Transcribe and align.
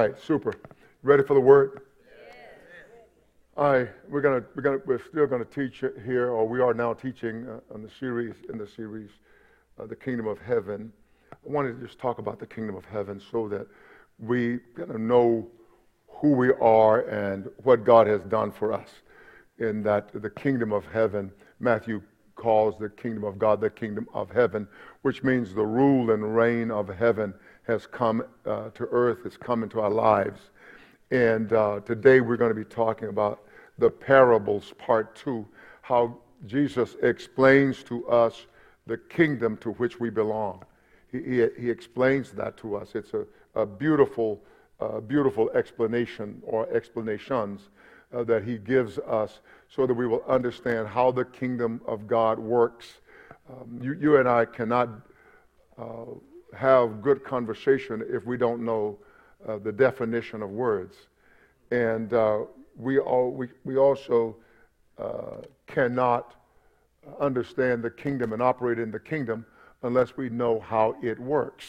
All 0.00 0.06
right, 0.06 0.16
super. 0.22 0.54
Ready 1.02 1.24
for 1.24 1.34
the 1.34 1.40
word? 1.40 1.80
All 3.56 3.72
right, 3.72 3.88
we're 4.08 4.20
gonna 4.20 4.44
we're 4.54 4.62
gonna 4.62 4.78
we're 4.86 5.02
still 5.02 5.26
gonna 5.26 5.44
teach 5.44 5.82
here, 6.04 6.28
or 6.28 6.46
we 6.46 6.60
are 6.60 6.72
now 6.72 6.94
teaching 6.94 7.48
uh, 7.48 7.74
on 7.74 7.82
the 7.82 7.90
series 7.98 8.36
in 8.48 8.58
the 8.58 8.66
series, 8.68 9.10
uh, 9.76 9.86
the 9.86 9.96
kingdom 9.96 10.28
of 10.28 10.38
heaven. 10.38 10.92
I 11.32 11.36
wanted 11.42 11.80
to 11.80 11.84
just 11.84 11.98
talk 11.98 12.20
about 12.20 12.38
the 12.38 12.46
kingdom 12.46 12.76
of 12.76 12.84
heaven 12.84 13.20
so 13.32 13.48
that 13.48 13.66
we 14.20 14.60
kind 14.76 14.92
of 14.92 15.00
know 15.00 15.48
who 16.06 16.30
we 16.30 16.52
are 16.60 17.00
and 17.08 17.50
what 17.64 17.82
God 17.82 18.06
has 18.06 18.22
done 18.22 18.52
for 18.52 18.72
us. 18.72 18.88
In 19.58 19.82
that 19.82 20.12
the 20.22 20.30
kingdom 20.30 20.72
of 20.72 20.86
heaven, 20.86 21.32
Matthew 21.58 22.02
calls 22.36 22.78
the 22.78 22.88
kingdom 22.88 23.24
of 23.24 23.36
God 23.36 23.60
the 23.60 23.68
kingdom 23.68 24.06
of 24.14 24.30
heaven, 24.30 24.68
which 25.02 25.24
means 25.24 25.54
the 25.54 25.66
rule 25.66 26.12
and 26.12 26.36
reign 26.36 26.70
of 26.70 26.86
heaven 26.86 27.34
has 27.68 27.86
come 27.86 28.24
uh, 28.46 28.70
to 28.70 28.84
earth, 28.90 29.22
has 29.24 29.36
come 29.36 29.62
into 29.62 29.80
our 29.80 29.90
lives. 29.90 30.40
And 31.10 31.52
uh, 31.52 31.80
today 31.84 32.20
we're 32.20 32.38
going 32.38 32.50
to 32.50 32.54
be 32.54 32.64
talking 32.64 33.08
about 33.08 33.44
the 33.76 33.90
parables, 33.90 34.72
part 34.78 35.14
two, 35.14 35.46
how 35.82 36.16
Jesus 36.46 36.96
explains 37.02 37.82
to 37.84 38.08
us 38.08 38.46
the 38.86 38.96
kingdom 38.96 39.58
to 39.58 39.72
which 39.72 40.00
we 40.00 40.08
belong. 40.10 40.64
He, 41.12 41.22
he, 41.22 41.46
he 41.58 41.70
explains 41.70 42.32
that 42.32 42.56
to 42.58 42.76
us. 42.76 42.94
It's 42.94 43.12
a, 43.12 43.26
a 43.54 43.66
beautiful, 43.66 44.40
uh, 44.80 45.00
beautiful 45.00 45.50
explanation 45.50 46.42
or 46.44 46.68
explanations 46.72 47.68
uh, 48.14 48.24
that 48.24 48.44
he 48.44 48.56
gives 48.56 48.98
us 48.98 49.40
so 49.68 49.86
that 49.86 49.94
we 49.94 50.06
will 50.06 50.24
understand 50.26 50.88
how 50.88 51.10
the 51.10 51.26
kingdom 51.26 51.82
of 51.86 52.06
God 52.06 52.38
works. 52.38 52.86
Um, 53.50 53.78
you, 53.82 53.92
you, 53.94 54.16
and 54.16 54.28
I 54.28 54.46
cannot 54.46 54.88
uh, 55.78 55.84
have 56.54 57.02
good 57.02 57.24
conversation 57.24 58.04
if 58.08 58.24
we 58.24 58.36
don't 58.36 58.64
know 58.64 58.98
uh, 59.46 59.58
the 59.58 59.72
definition 59.72 60.42
of 60.42 60.50
words. 60.50 60.96
And 61.70 62.12
uh, 62.12 62.40
we, 62.76 62.98
all, 62.98 63.30
we, 63.30 63.48
we 63.64 63.76
also 63.76 64.36
uh, 64.98 65.42
cannot 65.66 66.34
understand 67.20 67.82
the 67.82 67.90
kingdom 67.90 68.32
and 68.32 68.42
operate 68.42 68.78
in 68.78 68.90
the 68.90 68.98
kingdom 68.98 69.46
unless 69.82 70.16
we 70.16 70.28
know 70.28 70.60
how 70.60 70.96
it 71.02 71.18
works. 71.18 71.66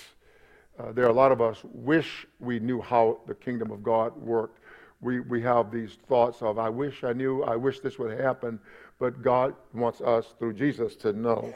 Uh, 0.79 0.91
there 0.93 1.05
are 1.05 1.09
a 1.09 1.13
lot 1.13 1.31
of 1.31 1.41
us 1.41 1.61
wish 1.65 2.25
we 2.39 2.59
knew 2.59 2.81
how 2.81 3.19
the 3.27 3.35
kingdom 3.35 3.71
of 3.71 3.83
God 3.83 4.15
worked. 4.17 4.59
We, 5.01 5.19
we 5.19 5.41
have 5.41 5.71
these 5.71 5.97
thoughts 6.07 6.41
of, 6.41 6.57
I 6.57 6.69
wish 6.69 7.03
I 7.03 7.13
knew, 7.13 7.43
I 7.43 7.55
wish 7.55 7.79
this 7.79 7.99
would 7.99 8.17
happen, 8.19 8.59
but 8.97 9.21
God 9.21 9.55
wants 9.73 10.01
us 10.01 10.33
through 10.39 10.53
Jesus 10.53 10.95
to 10.97 11.13
know. 11.13 11.53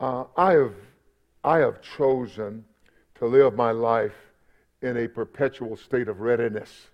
Uh, 0.00 0.24
I 0.36 0.52
have 0.52 0.74
I 1.44 1.58
have 1.58 1.82
chosen 1.82 2.64
to 3.16 3.26
live 3.26 3.54
my 3.54 3.72
life 3.72 4.14
in 4.80 4.96
a 4.96 5.08
perpetual 5.08 5.76
state 5.76 6.08
of 6.08 6.20
readiness 6.20 6.88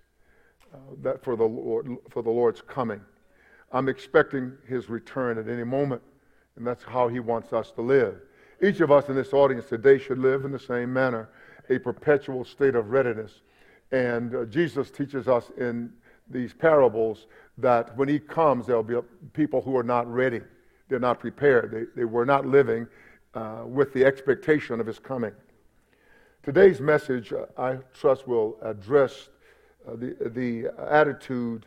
uh, 0.73 0.77
that 1.01 1.23
for 1.23 1.35
the 1.35 1.43
Lord, 1.43 1.97
for 2.09 2.23
the 2.23 2.29
Lord's 2.29 2.61
coming. 2.61 3.01
I'm 3.71 3.89
expecting 3.89 4.53
His 4.67 4.89
return 4.89 5.37
at 5.37 5.47
any 5.47 5.63
moment, 5.63 6.01
and 6.55 6.65
that's 6.65 6.83
how 6.83 7.07
He 7.07 7.19
wants 7.19 7.53
us 7.53 7.71
to 7.71 7.81
live. 7.81 8.15
Each 8.61 8.79
of 8.81 8.91
us 8.91 9.07
in 9.07 9.15
this 9.15 9.33
audience 9.33 9.67
today 9.67 9.99
should 9.99 10.17
live 10.17 10.45
in 10.45 10.51
the 10.51 10.59
same 10.59 10.91
manner, 10.91 11.29
a 11.69 11.77
perpetual 11.77 12.43
state 12.43 12.75
of 12.75 12.89
readiness. 12.89 13.41
And 13.91 14.35
uh, 14.35 14.45
Jesus 14.45 14.89
teaches 14.91 15.27
us 15.27 15.51
in 15.57 15.91
these 16.27 16.53
parables 16.53 17.27
that 17.59 17.95
when 17.97 18.09
He 18.09 18.19
comes, 18.19 18.65
there'll 18.65 18.83
be 18.83 18.99
people 19.33 19.61
who 19.61 19.77
are 19.77 19.83
not 19.83 20.11
ready. 20.11 20.41
They're 20.87 20.99
not 20.99 21.19
prepared. 21.19 21.71
They, 21.71 22.01
they 22.01 22.05
were 22.05 22.25
not 22.25 22.47
living 22.47 22.87
uh, 23.33 23.63
with 23.65 23.93
the 23.93 24.05
expectation 24.05 24.79
of 24.79 24.87
his 24.87 24.99
coming. 24.99 25.33
Today's 26.43 26.79
message, 26.81 27.33
uh, 27.33 27.45
I 27.57 27.77
trust, 27.93 28.27
will 28.27 28.57
address 28.61 29.29
uh, 29.87 29.95
the, 29.95 30.15
the 30.29 30.69
attitude 30.89 31.65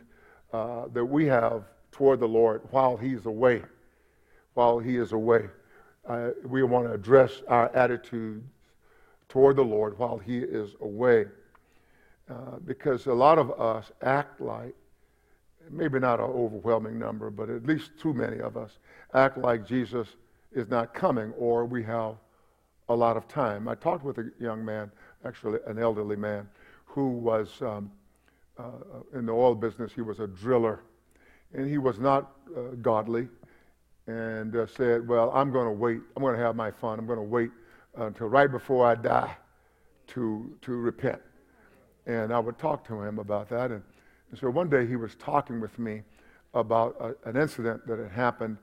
uh, 0.51 0.87
that 0.93 1.05
we 1.05 1.25
have 1.25 1.63
toward 1.91 2.19
the 2.19 2.27
Lord 2.27 2.61
while 2.71 2.97
he's 2.97 3.25
away. 3.25 3.61
While 4.55 4.79
he 4.79 4.97
is 4.97 5.13
away. 5.13 5.47
We 6.43 6.63
want 6.63 6.87
to 6.87 6.93
address 6.93 7.41
our 7.47 7.73
attitude 7.75 8.43
toward 9.29 9.55
the 9.55 9.63
Lord 9.63 9.97
while 9.97 10.17
he 10.17 10.37
is 10.39 10.75
away. 10.81 11.25
Uh, 12.29 12.57
because 12.65 13.05
a 13.07 13.13
lot 13.13 13.37
of 13.37 13.59
us 13.59 13.91
act 14.01 14.39
like, 14.39 14.75
maybe 15.69 15.99
not 15.99 16.19
an 16.19 16.25
overwhelming 16.25 16.99
number, 16.99 17.29
but 17.29 17.49
at 17.49 17.65
least 17.65 17.91
too 17.99 18.13
many 18.13 18.39
of 18.39 18.57
us 18.57 18.79
act 19.13 19.37
like 19.37 19.65
Jesus 19.65 20.07
is 20.53 20.69
not 20.69 20.93
coming 20.93 21.31
or 21.37 21.65
we 21.65 21.83
have 21.83 22.15
a 22.89 22.95
lot 22.95 23.17
of 23.17 23.27
time. 23.27 23.67
I 23.67 23.75
talked 23.75 24.03
with 24.03 24.17
a 24.17 24.31
young 24.39 24.63
man, 24.63 24.91
actually 25.25 25.59
an 25.67 25.79
elderly 25.79 26.15
man, 26.15 26.47
who 26.85 27.09
was 27.09 27.61
um, 27.61 27.91
uh, 28.57 28.71
in 29.13 29.25
the 29.25 29.31
oil 29.31 29.55
business. 29.55 29.91
He 29.93 30.01
was 30.01 30.19
a 30.19 30.27
driller, 30.27 30.81
and 31.53 31.69
he 31.69 31.77
was 31.77 31.99
not 31.99 32.33
uh, 32.55 32.75
godly, 32.81 33.27
and 34.07 34.55
uh, 34.55 34.67
said, 34.67 35.07
"Well, 35.07 35.31
I'm 35.33 35.51
going 35.51 35.65
to 35.65 35.71
wait. 35.71 36.01
I'm 36.15 36.21
going 36.21 36.35
to 36.35 36.41
have 36.41 36.55
my 36.55 36.71
fun. 36.71 36.99
I'm 36.99 37.07
going 37.07 37.19
to 37.19 37.23
wait 37.23 37.51
until 37.95 38.27
right 38.27 38.51
before 38.51 38.85
I 38.85 38.95
die 38.95 39.35
to 40.07 40.55
to 40.61 40.71
repent." 40.73 41.21
And 42.05 42.33
I 42.33 42.39
would 42.39 42.57
talk 42.59 42.85
to 42.87 43.01
him 43.01 43.17
about 43.17 43.47
that, 43.49 43.71
and, 43.71 43.81
and 44.29 44.39
so 44.39 44.49
one 44.49 44.69
day 44.69 44.85
he 44.85 44.97
was 44.97 45.15
talking 45.15 45.61
with 45.61 45.79
me 45.79 46.01
about 46.53 46.95
a, 46.99 47.29
an 47.29 47.37
incident 47.37 47.87
that 47.87 47.97
had 47.97 48.11
happened 48.11 48.57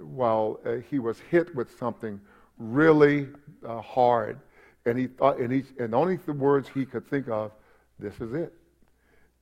while 0.00 0.60
uh, 0.64 0.76
he 0.90 0.98
was 0.98 1.18
hit 1.30 1.54
with 1.54 1.76
something 1.78 2.20
really 2.58 3.28
uh, 3.66 3.80
hard, 3.80 4.38
and 4.86 4.98
he 4.98 5.06
thought, 5.06 5.38
and 5.38 5.52
he, 5.52 5.64
and 5.78 5.94
only 5.94 6.16
the 6.16 6.32
words 6.32 6.68
he 6.68 6.84
could 6.84 7.08
think 7.08 7.28
of, 7.28 7.52
this 7.98 8.20
is 8.20 8.32
it. 8.34 8.52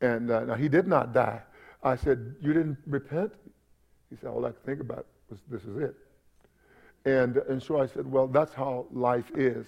And 0.00 0.31
uh, 0.31 0.44
now 0.44 0.54
he 0.54 0.69
did 0.69 0.86
not 0.86 1.12
die. 1.12 1.41
I 1.82 1.97
said, 1.97 2.36
you 2.41 2.52
didn't 2.52 2.78
repent? 2.86 3.32
He 4.10 4.16
said, 4.16 4.28
all 4.31 4.44
I 4.44 4.50
could 4.50 4.64
think 4.64 4.81
about 4.81 5.06
was 5.31 5.41
this 5.50 5.64
is 5.64 5.76
it. 5.78 5.94
And, 7.04 7.38
and 7.48 7.62
so 7.62 7.81
I 7.81 7.86
said, 7.86 8.10
well, 8.10 8.28
that's 8.28 8.52
how 8.52 8.86
life 8.92 9.31
is. 9.34 9.66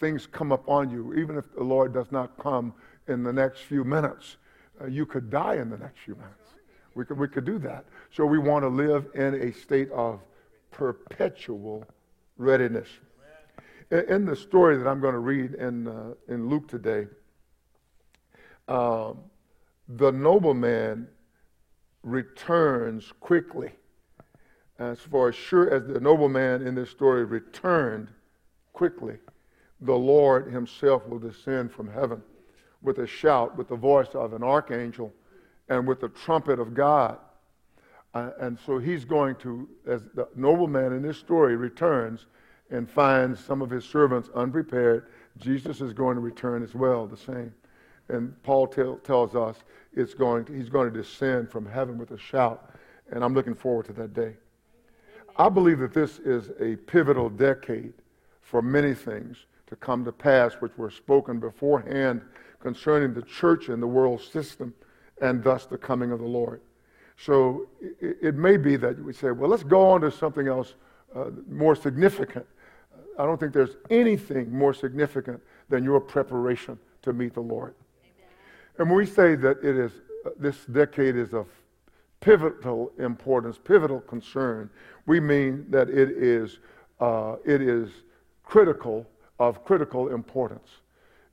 Things 0.00 0.26
come 0.26 0.50
upon 0.50 0.90
you. 0.90 1.14
Even 1.14 1.36
if 1.36 1.54
the 1.54 1.62
Lord 1.62 1.94
does 1.94 2.10
not 2.10 2.36
come 2.38 2.74
in 3.06 3.22
the 3.22 3.32
next 3.32 3.60
few 3.60 3.84
minutes, 3.84 4.36
uh, 4.80 4.86
you 4.86 5.06
could 5.06 5.30
die 5.30 5.56
in 5.56 5.70
the 5.70 5.78
next 5.78 6.00
few 6.00 6.16
minutes. 6.16 6.50
We 6.94 7.04
could, 7.04 7.18
we 7.18 7.28
could 7.28 7.44
do 7.44 7.58
that. 7.60 7.84
So 8.14 8.24
we 8.24 8.38
want 8.38 8.62
to 8.62 8.68
live 8.68 9.06
in 9.16 9.34
a 9.42 9.52
state 9.52 9.90
of 9.90 10.20
perpetual 10.70 11.84
readiness. 12.36 12.86
In, 13.90 14.24
the 14.24 14.36
story 14.36 14.76
that 14.76 14.86
I'm 14.86 15.00
going 15.00 15.14
to 15.14 15.18
read 15.18 15.54
in, 15.54 15.88
uh, 15.88 16.14
in 16.28 16.48
Luke 16.48 16.68
today, 16.68 17.08
um, 18.68 19.18
the 19.88 20.12
nobleman 20.12 21.08
returns 22.04 23.12
quickly. 23.18 23.72
As 24.78 25.00
far 25.00 25.30
as 25.30 25.34
sure 25.34 25.74
as 25.74 25.84
the 25.88 25.98
nobleman 25.98 26.64
in 26.64 26.76
this 26.76 26.90
story 26.90 27.24
returned 27.24 28.06
quickly, 28.72 29.16
the 29.80 29.92
Lord 29.92 30.52
himself 30.52 31.04
will 31.08 31.18
descend 31.18 31.72
from 31.72 31.90
heaven 31.90 32.22
with 32.80 32.98
a 32.98 33.08
shout, 33.08 33.56
with 33.58 33.68
the 33.68 33.76
voice 33.76 34.14
of 34.14 34.34
an 34.34 34.44
archangel 34.44 35.12
and 35.68 35.84
with 35.84 36.00
the 36.00 36.10
trumpet 36.10 36.60
of 36.60 36.74
God. 36.74 37.18
Uh, 38.14 38.30
and 38.40 38.56
so 38.64 38.78
he's 38.78 39.04
going 39.04 39.34
to, 39.36 39.68
as 39.86 40.02
the 40.14 40.28
nobleman 40.36 40.92
in 40.92 41.02
this 41.02 41.18
story 41.18 41.56
returns 41.56 42.26
and 42.70 42.88
finds 42.88 43.44
some 43.44 43.60
of 43.60 43.68
his 43.68 43.84
servants 43.84 44.30
unprepared, 44.34 45.06
Jesus 45.38 45.80
is 45.80 45.92
going 45.92 46.14
to 46.14 46.20
return 46.20 46.62
as 46.62 46.74
well, 46.74 47.06
the 47.06 47.16
same. 47.16 47.52
And 48.08 48.40
Paul 48.44 48.68
tell, 48.68 48.96
tells 48.98 49.34
us 49.34 49.56
it's 49.92 50.14
going 50.14 50.44
to, 50.44 50.52
he's 50.52 50.68
going 50.68 50.92
to 50.92 50.96
descend 50.96 51.50
from 51.50 51.66
heaven 51.66 51.98
with 51.98 52.12
a 52.12 52.18
shout. 52.18 52.70
And 53.10 53.24
I'm 53.24 53.34
looking 53.34 53.54
forward 53.54 53.86
to 53.86 53.92
that 53.94 54.14
day. 54.14 54.34
I 55.36 55.48
believe 55.48 55.80
that 55.80 55.92
this 55.92 56.20
is 56.20 56.50
a 56.60 56.76
pivotal 56.76 57.28
decade 57.28 57.94
for 58.40 58.62
many 58.62 58.94
things 58.94 59.46
to 59.66 59.76
come 59.76 60.04
to 60.04 60.12
pass, 60.12 60.54
which 60.54 60.76
were 60.76 60.90
spoken 60.90 61.40
beforehand 61.40 62.22
concerning 62.60 63.12
the 63.12 63.22
church 63.22 63.68
and 63.68 63.82
the 63.82 63.86
world 63.86 64.22
system 64.22 64.72
and 65.20 65.42
thus 65.42 65.66
the 65.66 65.78
coming 65.78 66.12
of 66.12 66.20
the 66.20 66.26
Lord. 66.26 66.60
So 67.16 67.68
it, 67.80 68.18
it 68.22 68.34
may 68.34 68.56
be 68.56 68.76
that 68.76 69.02
we 69.02 69.12
say, 69.12 69.30
well, 69.30 69.50
let's 69.50 69.62
go 69.62 69.90
on 69.90 70.00
to 70.02 70.10
something 70.10 70.48
else 70.48 70.74
uh, 71.14 71.30
more 71.48 71.76
significant. 71.76 72.46
I 73.18 73.24
don't 73.24 73.38
think 73.38 73.52
there's 73.52 73.76
anything 73.90 74.52
more 74.52 74.74
significant 74.74 75.40
than 75.68 75.84
your 75.84 76.00
preparation 76.00 76.78
to 77.02 77.12
meet 77.12 77.34
the 77.34 77.40
Lord. 77.40 77.74
Amen. 78.02 78.28
And 78.78 78.88
when 78.88 78.96
we 78.96 79.06
say 79.06 79.36
that 79.36 79.58
it 79.62 79.76
is, 79.76 79.92
uh, 80.26 80.30
this 80.38 80.64
decade 80.66 81.16
is 81.16 81.32
of 81.32 81.46
pivotal 82.20 82.90
importance, 82.98 83.58
pivotal 83.62 84.00
concern, 84.00 84.68
we 85.06 85.20
mean 85.20 85.66
that 85.70 85.88
it 85.88 86.10
is, 86.10 86.58
uh, 86.98 87.36
it 87.44 87.60
is 87.60 87.90
critical, 88.42 89.06
of 89.38 89.64
critical 89.64 90.08
importance. 90.08 90.68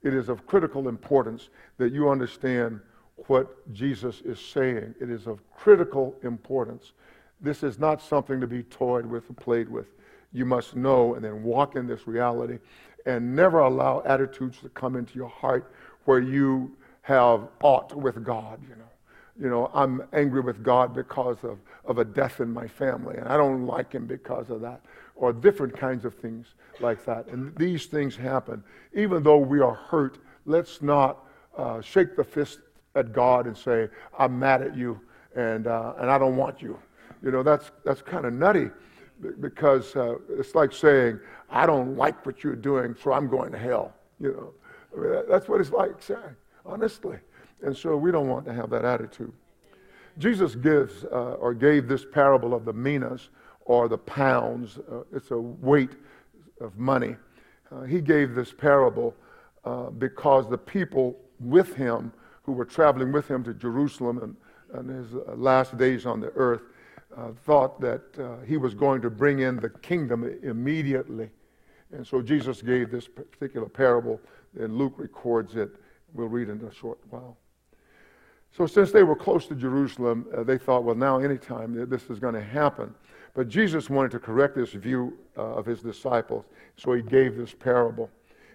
It 0.03 0.13
is 0.13 0.29
of 0.29 0.45
critical 0.45 0.87
importance 0.89 1.49
that 1.77 1.93
you 1.93 2.09
understand 2.09 2.81
what 3.27 3.73
Jesus 3.73 4.21
is 4.21 4.39
saying. 4.39 4.95
It 4.99 5.09
is 5.09 5.27
of 5.27 5.39
critical 5.55 6.15
importance. 6.23 6.93
This 7.39 7.63
is 7.63 7.79
not 7.79 8.01
something 8.01 8.39
to 8.39 8.47
be 8.47 8.63
toyed 8.63 9.05
with 9.05 9.29
or 9.29 9.33
played 9.33 9.69
with. 9.69 9.87
You 10.33 10.45
must 10.45 10.75
know 10.75 11.15
and 11.15 11.25
then 11.25 11.43
walk 11.43 11.75
in 11.75 11.87
this 11.87 12.07
reality 12.07 12.59
and 13.05 13.35
never 13.35 13.59
allow 13.59 14.03
attitudes 14.05 14.59
to 14.59 14.69
come 14.69 14.95
into 14.95 15.15
your 15.15 15.29
heart 15.29 15.73
where 16.05 16.19
you 16.19 16.71
have 17.01 17.47
aught 17.61 17.95
with 17.95 18.23
God, 18.23 18.61
you 18.63 18.75
know. 18.75 18.85
You 19.39 19.49
know, 19.49 19.71
I'm 19.73 20.03
angry 20.13 20.41
with 20.41 20.61
God 20.61 20.93
because 20.93 21.37
of, 21.43 21.57
of 21.85 21.97
a 21.97 22.05
death 22.05 22.41
in 22.41 22.51
my 22.51 22.67
family, 22.67 23.15
and 23.17 23.27
I 23.27 23.37
don't 23.37 23.65
like 23.65 23.93
him 23.93 24.05
because 24.05 24.49
of 24.49 24.61
that, 24.61 24.81
or 25.15 25.33
different 25.33 25.75
kinds 25.75 26.05
of 26.05 26.13
things 26.13 26.47
like 26.79 27.05
that. 27.05 27.27
And 27.27 27.55
these 27.55 27.85
things 27.85 28.15
happen. 28.15 28.63
Even 28.93 29.23
though 29.23 29.37
we 29.37 29.59
are 29.61 29.73
hurt, 29.73 30.19
let's 30.45 30.81
not 30.81 31.25
uh, 31.57 31.81
shake 31.81 32.15
the 32.15 32.23
fist 32.23 32.59
at 32.95 33.13
God 33.13 33.47
and 33.47 33.57
say, 33.57 33.89
I'm 34.17 34.37
mad 34.37 34.61
at 34.61 34.75
you 34.75 34.99
and, 35.35 35.67
uh, 35.67 35.93
and 35.97 36.09
I 36.09 36.17
don't 36.17 36.37
want 36.37 36.61
you. 36.61 36.77
You 37.23 37.31
know, 37.31 37.43
that's, 37.43 37.71
that's 37.85 38.01
kind 38.01 38.25
of 38.25 38.33
nutty 38.33 38.69
because 39.39 39.95
uh, 39.95 40.15
it's 40.29 40.55
like 40.55 40.73
saying, 40.73 41.19
I 41.49 41.65
don't 41.65 41.95
like 41.95 42.25
what 42.25 42.43
you're 42.43 42.55
doing, 42.55 42.95
so 43.01 43.13
I'm 43.13 43.27
going 43.27 43.51
to 43.51 43.57
hell. 43.57 43.93
You 44.19 44.31
know, 44.33 44.53
I 44.95 45.01
mean, 45.01 45.23
that's 45.29 45.47
what 45.47 45.61
it's 45.61 45.71
like 45.71 46.01
saying, 46.01 46.35
honestly. 46.65 47.17
And 47.61 47.75
so 47.75 47.95
we 47.95 48.11
don't 48.11 48.27
want 48.27 48.45
to 48.45 48.53
have 48.53 48.69
that 48.71 48.85
attitude. 48.85 49.31
Jesus 50.17 50.55
gives 50.55 51.05
uh, 51.05 51.35
or 51.39 51.53
gave 51.53 51.87
this 51.87 52.05
parable 52.05 52.53
of 52.53 52.65
the 52.65 52.73
minas 52.73 53.29
or 53.65 53.87
the 53.87 53.97
pounds. 53.97 54.79
Uh, 54.91 55.03
it's 55.13 55.31
a 55.31 55.37
weight 55.39 55.91
of 56.59 56.77
money. 56.77 57.15
Uh, 57.71 57.83
he 57.83 58.01
gave 58.01 58.35
this 58.35 58.51
parable 58.51 59.15
uh, 59.63 59.89
because 59.91 60.49
the 60.49 60.57
people 60.57 61.17
with 61.39 61.75
him 61.75 62.11
who 62.51 62.57
were 62.57 62.65
traveling 62.65 63.13
with 63.13 63.31
him 63.31 63.45
to 63.45 63.53
Jerusalem 63.53 64.17
and, 64.17 64.35
and 64.73 64.89
his 64.89 65.15
uh, 65.15 65.35
last 65.35 65.77
days 65.77 66.05
on 66.05 66.19
the 66.19 66.33
earth 66.35 66.63
uh, 67.15 67.29
thought 67.45 67.79
that 67.79 68.01
he 68.45 68.57
was 68.57 68.73
going 68.73 69.01
to 69.01 69.09
bring 69.09 69.39
in 69.39 69.55
the 69.55 69.69
kingdom 69.69 70.25
immediately. 70.43 71.29
And 71.93 72.05
so 72.05 72.21
Jesus 72.21 72.61
gave 72.61 72.91
this 72.91 73.07
particular 73.07 73.69
parable, 73.69 74.19
and 74.59 74.77
Luke 74.77 74.95
records 74.97 75.55
it. 75.55 75.69
We'll 76.13 76.27
read 76.27 76.49
in 76.49 76.61
a 76.65 76.73
short 76.73 76.99
while. 77.09 77.37
So, 78.53 78.65
since 78.65 78.91
they 78.91 79.03
were 79.03 79.15
close 79.15 79.47
to 79.47 79.55
Jerusalem, 79.55 80.25
uh, 80.35 80.43
they 80.43 80.57
thought, 80.57 80.83
well, 80.83 80.95
now 80.95 81.19
anytime 81.19 81.89
this 81.89 82.09
is 82.09 82.19
going 82.19 82.33
to 82.33 82.43
happen. 82.43 82.93
But 83.33 83.47
Jesus 83.47 83.89
wanted 83.89 84.11
to 84.11 84.19
correct 84.19 84.55
this 84.55 84.73
view 84.73 85.17
uh, 85.37 85.41
of 85.41 85.65
his 85.65 85.81
disciples, 85.81 86.43
so 86.75 86.91
he 86.91 87.01
gave 87.01 87.37
this 87.37 87.53
parable. 87.53 88.09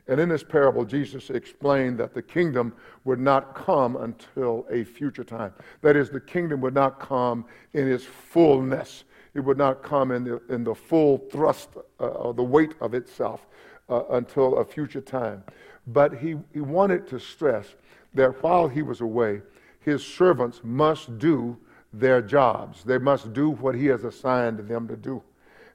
And 0.09 0.21
in 0.21 0.29
this 0.29 0.45
parable, 0.45 0.85
Jesus 0.85 1.31
explained 1.31 1.99
that 1.99 2.15
the 2.15 2.23
kingdom 2.23 2.75
would 3.05 3.19
not 3.19 3.55
come 3.55 3.97
until 3.97 4.67
a 4.71 4.85
future 4.85 5.25
time. 5.25 5.53
That 5.83 5.97
is, 5.97 6.11
the 6.11 6.21
kingdom 6.21 6.61
would 6.61 6.75
not 6.75 7.01
come 7.01 7.45
in 7.73 7.91
its 7.91 8.05
fullness. 8.05 9.05
It 9.35 9.41
would 9.41 9.59
not 9.59 9.83
come 9.83 10.13
in 10.13 10.25
the, 10.25 10.41
in 10.49 10.63
the 10.63 10.75
full 10.75 11.19
thrust 11.31 11.71
uh, 11.99 12.07
or 12.07 12.35
the 12.35 12.43
weight 12.43 12.75
of 12.81 12.95
itself 12.95 13.47
uh, 13.89 14.05
until 14.11 14.59
a 14.59 14.65
future 14.65 15.01
time. 15.01 15.43
But 15.89 16.19
he, 16.19 16.37
he 16.53 16.61
wanted 16.61 17.07
to 17.09 17.19
stress 17.19 17.75
that 18.15 18.43
while 18.43 18.69
he 18.69 18.83
was 18.83 19.01
away, 19.01 19.43
his 19.81 20.05
servants 20.05 20.61
must 20.65 21.19
do 21.19 21.57
their 21.93 22.23
jobs. 22.23 22.85
They 22.85 22.99
must 22.99 23.33
do 23.33 23.51
what 23.51 23.75
he 23.75 23.87
has 23.87 24.05
assigned 24.05 24.61
them 24.69 24.89
to 24.89 24.97
do. 24.97 25.23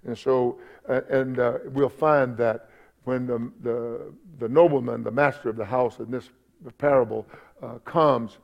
And 0.05 0.17
so, 0.17 0.59
uh, 0.89 1.01
and 1.09 1.39
uh, 1.39 1.59
we'll 1.65 1.89
find 1.89 2.35
that 2.37 2.70
when 3.03 3.25
the, 3.25 3.51
the, 3.61 4.13
the, 4.39 4.49
nobleman, 4.49 5.03
the 5.03 5.11
master 5.11 5.49
of 5.49 5.55
the 5.55 5.65
house 5.65 5.99
in 5.99 6.11
this 6.11 6.29
parable 6.77 7.25
uh, 7.61 7.79
comes, 7.79 8.37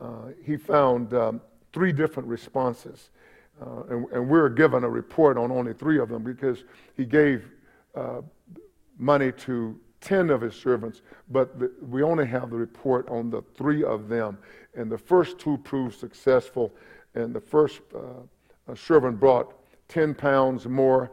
uh, 0.00 0.28
he 0.44 0.56
found 0.56 1.12
um, 1.14 1.40
three 1.72 1.92
different 1.92 2.28
responses. 2.28 3.10
Uh, 3.60 3.82
and, 3.90 4.06
and, 4.12 4.28
we're 4.28 4.48
given 4.48 4.84
a 4.84 4.88
report 4.88 5.36
on 5.36 5.50
only 5.50 5.72
three 5.72 5.98
of 5.98 6.08
them 6.08 6.22
because 6.22 6.62
he 6.96 7.04
gave 7.04 7.50
uh, 7.96 8.20
money 8.98 9.32
to 9.32 9.78
10 10.00 10.30
of 10.30 10.40
his 10.40 10.54
servants, 10.54 11.02
but 11.30 11.58
the, 11.58 11.70
we 11.82 12.04
only 12.04 12.24
have 12.24 12.50
the 12.50 12.56
report 12.56 13.08
on 13.08 13.30
the 13.30 13.42
three 13.56 13.82
of 13.82 14.08
them. 14.08 14.38
And 14.74 14.90
the 14.90 14.96
first 14.96 15.40
two 15.40 15.58
proved 15.58 15.98
successful, 15.98 16.72
and 17.16 17.34
the 17.34 17.40
first 17.40 17.80
uh, 17.96 18.74
servant 18.76 19.18
brought 19.18 19.54
10 19.88 20.14
pounds 20.14 20.66
more, 20.66 21.10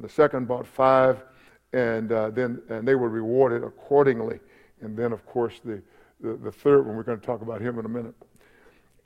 the 0.00 0.08
second 0.08 0.46
brought 0.46 0.66
five, 0.66 1.24
and 1.72 2.12
uh, 2.12 2.30
then 2.30 2.62
and 2.68 2.86
they 2.86 2.94
were 2.94 3.08
rewarded 3.08 3.62
accordingly. 3.64 4.40
And 4.80 4.96
then, 4.96 5.12
of 5.12 5.26
course, 5.26 5.60
the, 5.64 5.82
the, 6.20 6.34
the 6.36 6.52
third 6.52 6.86
one, 6.86 6.96
we're 6.96 7.02
going 7.02 7.18
to 7.18 7.26
talk 7.26 7.42
about 7.42 7.60
him 7.60 7.78
in 7.78 7.84
a 7.84 7.88
minute. 7.88 8.14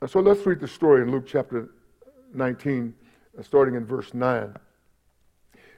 so 0.07 0.19
let's 0.19 0.45
read 0.45 0.59
the 0.59 0.67
story 0.67 1.01
in 1.01 1.11
Luke 1.11 1.25
chapter 1.27 1.69
19, 2.33 2.93
uh, 3.37 3.41
starting 3.41 3.75
in 3.75 3.85
verse 3.85 4.13
9. 4.13 4.55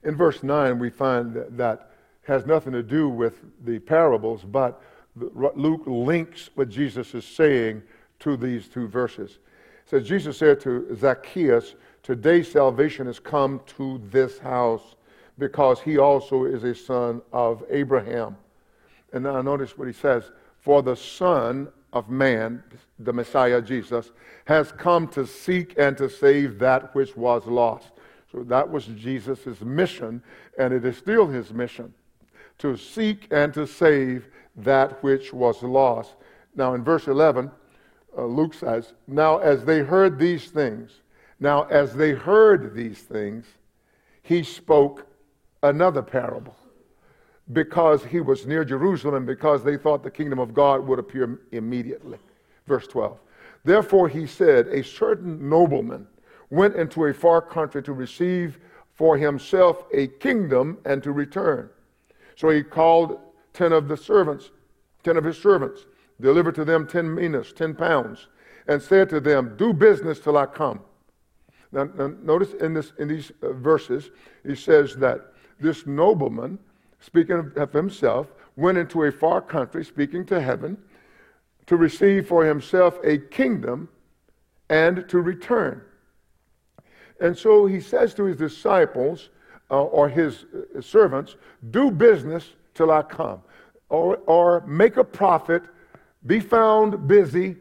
In 0.03 0.15
verse 0.15 0.43
9, 0.43 0.79
we 0.79 0.89
find 0.89 1.33
that, 1.33 1.57
that 1.57 1.91
has 2.23 2.45
nothing 2.45 2.73
to 2.73 2.83
do 2.83 3.09
with 3.09 3.41
the 3.63 3.79
parables, 3.79 4.43
but 4.43 4.81
Luke 5.15 5.83
links 5.85 6.49
what 6.55 6.69
Jesus 6.69 7.15
is 7.15 7.25
saying 7.25 7.81
to 8.19 8.35
these 8.35 8.67
two 8.67 8.87
verses. 8.87 9.39
It 9.85 9.89
says, 9.89 10.07
Jesus 10.07 10.37
said 10.37 10.59
to 10.61 10.95
Zacchaeus, 10.95 11.75
Today 12.03 12.43
salvation 12.43 13.07
has 13.07 13.19
come 13.19 13.61
to 13.77 14.01
this 14.11 14.39
house 14.39 14.94
because 15.37 15.81
he 15.81 15.97
also 15.97 16.45
is 16.45 16.63
a 16.63 16.75
son 16.75 17.21
of 17.31 17.63
Abraham. 17.69 18.37
And 19.13 19.23
now 19.23 19.41
notice 19.41 19.77
what 19.77 19.87
he 19.87 19.93
says 19.93 20.31
For 20.59 20.81
the 20.81 20.95
Son 20.95 21.69
of 21.93 22.09
Man, 22.09 22.63
the 22.99 23.13
Messiah 23.13 23.61
Jesus, 23.61 24.11
has 24.45 24.71
come 24.71 25.07
to 25.09 25.25
seek 25.25 25.75
and 25.77 25.97
to 25.97 26.09
save 26.09 26.59
that 26.59 26.93
which 26.93 27.15
was 27.15 27.45
lost. 27.45 27.91
So 28.31 28.43
that 28.43 28.69
was 28.69 28.85
Jesus' 28.85 29.61
mission, 29.61 30.21
and 30.57 30.73
it 30.73 30.83
is 30.85 30.97
still 30.97 31.27
his 31.27 31.53
mission 31.53 31.93
to 32.57 32.77
seek 32.77 33.27
and 33.31 33.53
to 33.53 33.65
save 33.65 34.27
that 34.57 35.03
which 35.03 35.33
was 35.33 35.61
lost. 35.63 36.15
Now, 36.55 36.73
in 36.73 36.83
verse 36.83 37.07
11, 37.07 37.51
uh, 38.17 38.25
Luke 38.25 38.53
says, 38.53 38.93
Now 39.07 39.39
as 39.39 39.65
they 39.65 39.79
heard 39.79 40.17
these 40.17 40.49
things, 40.49 41.01
now 41.39 41.63
as 41.63 41.93
they 41.93 42.11
heard 42.11 42.73
these 42.73 42.99
things, 42.99 43.45
he 44.21 44.43
spoke 44.43 45.05
another 45.69 46.01
parable 46.01 46.55
because 47.53 48.03
he 48.03 48.19
was 48.19 48.45
near 48.45 48.65
Jerusalem 48.65 49.25
because 49.25 49.63
they 49.63 49.77
thought 49.77 50.03
the 50.03 50.11
kingdom 50.11 50.39
of 50.39 50.53
God 50.53 50.85
would 50.87 50.99
appear 50.99 51.41
immediately. 51.51 52.17
Verse 52.67 52.87
12. 52.87 53.19
Therefore 53.63 54.07
he 54.07 54.25
said, 54.25 54.67
A 54.67 54.83
certain 54.83 55.47
nobleman 55.49 56.07
went 56.49 56.75
into 56.75 57.05
a 57.05 57.13
far 57.13 57.41
country 57.41 57.83
to 57.83 57.93
receive 57.93 58.59
for 58.93 59.17
himself 59.17 59.85
a 59.93 60.07
kingdom 60.07 60.77
and 60.85 61.03
to 61.03 61.11
return. 61.11 61.69
So 62.35 62.49
he 62.49 62.63
called 62.63 63.19
ten 63.53 63.73
of 63.73 63.87
the 63.87 63.97
servants, 63.97 64.51
ten 65.03 65.17
of 65.17 65.23
his 65.23 65.37
servants, 65.37 65.85
delivered 66.21 66.55
to 66.55 66.65
them 66.65 66.87
ten 66.87 67.13
minas, 67.13 67.53
ten 67.53 67.75
pounds, 67.75 68.27
and 68.67 68.81
said 68.81 69.09
to 69.09 69.19
them, 69.19 69.55
Do 69.57 69.73
business 69.73 70.19
till 70.19 70.37
I 70.37 70.45
come. 70.45 70.81
Now, 71.71 71.89
now 71.95 72.13
notice 72.21 72.53
in, 72.53 72.73
this, 72.73 72.93
in 72.99 73.07
these 73.07 73.31
uh, 73.41 73.51
verses, 73.53 74.11
he 74.45 74.55
says 74.55 74.95
that 74.97 75.33
this 75.59 75.85
nobleman, 75.85 76.59
speaking 76.99 77.51
of 77.55 77.71
himself, 77.71 78.27
went 78.55 78.77
into 78.77 79.03
a 79.03 79.11
far 79.11 79.41
country, 79.41 79.83
speaking 79.83 80.25
to 80.25 80.39
heaven, 80.39 80.77
to 81.67 81.75
receive 81.75 82.27
for 82.27 82.45
himself 82.45 82.97
a 83.03 83.17
kingdom 83.17 83.89
and 84.69 85.07
to 85.09 85.19
return. 85.19 85.81
And 87.19 87.37
so 87.37 87.65
he 87.65 87.79
says 87.79 88.13
to 88.15 88.25
his 88.25 88.37
disciples, 88.37 89.29
uh, 89.71 89.83
or 89.83 90.09
his 90.09 90.45
uh, 90.53 90.81
servants, 90.81 91.35
do 91.71 91.89
business 91.89 92.51
till 92.73 92.91
I 92.91 93.01
come. 93.01 93.41
Or, 93.89 94.17
or 94.27 94.65
make 94.67 94.97
a 94.97 95.03
profit, 95.03 95.63
be 96.25 96.39
found 96.39 97.07
busy, 97.07 97.55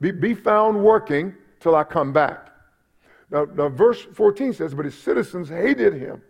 be, 0.00 0.10
be 0.10 0.34
found 0.34 0.82
working 0.82 1.34
till 1.60 1.74
I 1.74 1.84
come 1.84 2.12
back. 2.12 2.50
Now, 3.30 3.46
now, 3.46 3.68
verse 3.68 4.06
14 4.12 4.52
says, 4.52 4.74
But 4.74 4.84
his 4.84 4.94
citizens 4.94 5.48
hated 5.48 5.94
him. 5.94 6.22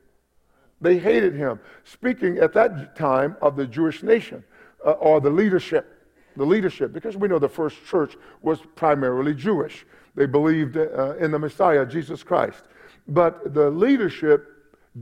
They 0.85 0.99
hated 0.99 1.35
him, 1.35 1.59
speaking 1.85 2.39
at 2.39 2.53
that 2.53 2.95
time 2.95 3.37
of 3.41 3.57
the 3.57 3.67
Jewish 3.67 4.03
nation 4.03 4.45
uh, 4.85 4.91
or 4.93 5.19
the 5.21 5.31
leadership. 5.31 5.91
The 6.37 6.45
leadership, 6.45 6.93
because 6.93 7.17
we 7.17 7.27
know 7.27 7.39
the 7.39 7.49
first 7.49 7.77
church 7.87 8.17
was 8.43 8.59
primarily 8.75 9.35
Jewish. 9.35 9.87
They 10.15 10.27
believed 10.27 10.77
uh, 10.77 11.17
in 11.17 11.31
the 11.31 11.39
Messiah, 11.39 11.87
Jesus 11.87 12.23
Christ. 12.23 12.65
But 13.09 13.55
the 13.55 13.71
leadership 13.71 14.47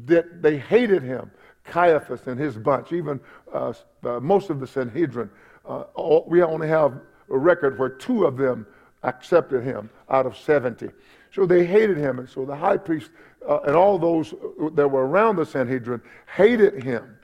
that 0.07 0.41
they 0.41 0.57
hated 0.57 1.03
him. 1.03 1.31
Caiaphas 1.65 2.27
and 2.27 2.39
his 2.39 2.57
bunch, 2.57 2.93
even 2.93 3.21
uh, 3.53 3.73
uh, 4.05 4.21
most 4.21 4.51
of 4.51 4.61
the 4.61 4.67
Sanhedrin. 4.67 5.31
Uh, 5.65 5.85
all, 5.95 6.25
we 6.29 6.43
only 6.43 6.69
have 6.69 7.01
a 7.31 7.39
record 7.39 7.79
where 7.79 7.89
two 7.89 8.25
of 8.25 8.37
them 8.37 8.67
accepted 9.03 9.63
him 9.63 9.91
out 10.11 10.27
of 10.27 10.37
70. 10.37 10.91
So 11.33 11.47
they 11.47 11.65
hated 11.65 11.97
him. 11.97 12.19
And 12.19 12.29
so 12.29 12.45
the 12.45 12.57
high 12.57 12.77
priest 12.77 13.11
uh, 13.49 13.61
and 13.67 13.77
all 13.77 13.99
those 13.99 14.35
that 14.75 14.89
were 14.89 15.07
around 15.07 15.37
the 15.37 15.47
Sanhedrin 15.47 16.01
hated 16.35 16.83
him. 16.83 17.17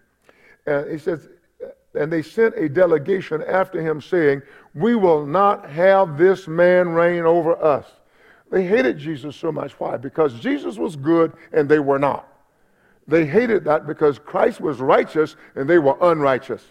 And 0.66 0.90
he 0.90 0.98
says, 0.98 1.28
and 1.94 2.12
they 2.12 2.22
sent 2.22 2.54
a 2.56 2.68
delegation 2.68 3.42
after 3.42 3.80
him 3.80 4.00
saying, 4.00 4.42
We 4.74 4.94
will 4.94 5.26
not 5.26 5.68
have 5.70 6.18
this 6.18 6.46
man 6.46 6.90
reign 6.90 7.24
over 7.24 7.60
us. 7.62 7.86
They 8.50 8.66
hated 8.66 8.98
Jesus 8.98 9.36
so 9.36 9.52
much. 9.52 9.72
Why? 9.72 9.96
Because 9.96 10.38
Jesus 10.40 10.76
was 10.76 10.96
good 10.96 11.32
and 11.52 11.68
they 11.68 11.78
were 11.78 11.98
not. 11.98 12.28
They 13.06 13.26
hated 13.26 13.64
that 13.64 13.86
because 13.86 14.18
Christ 14.18 14.60
was 14.60 14.80
righteous 14.80 15.36
and 15.54 15.68
they 15.68 15.78
were 15.78 15.96
unrighteous. 16.00 16.62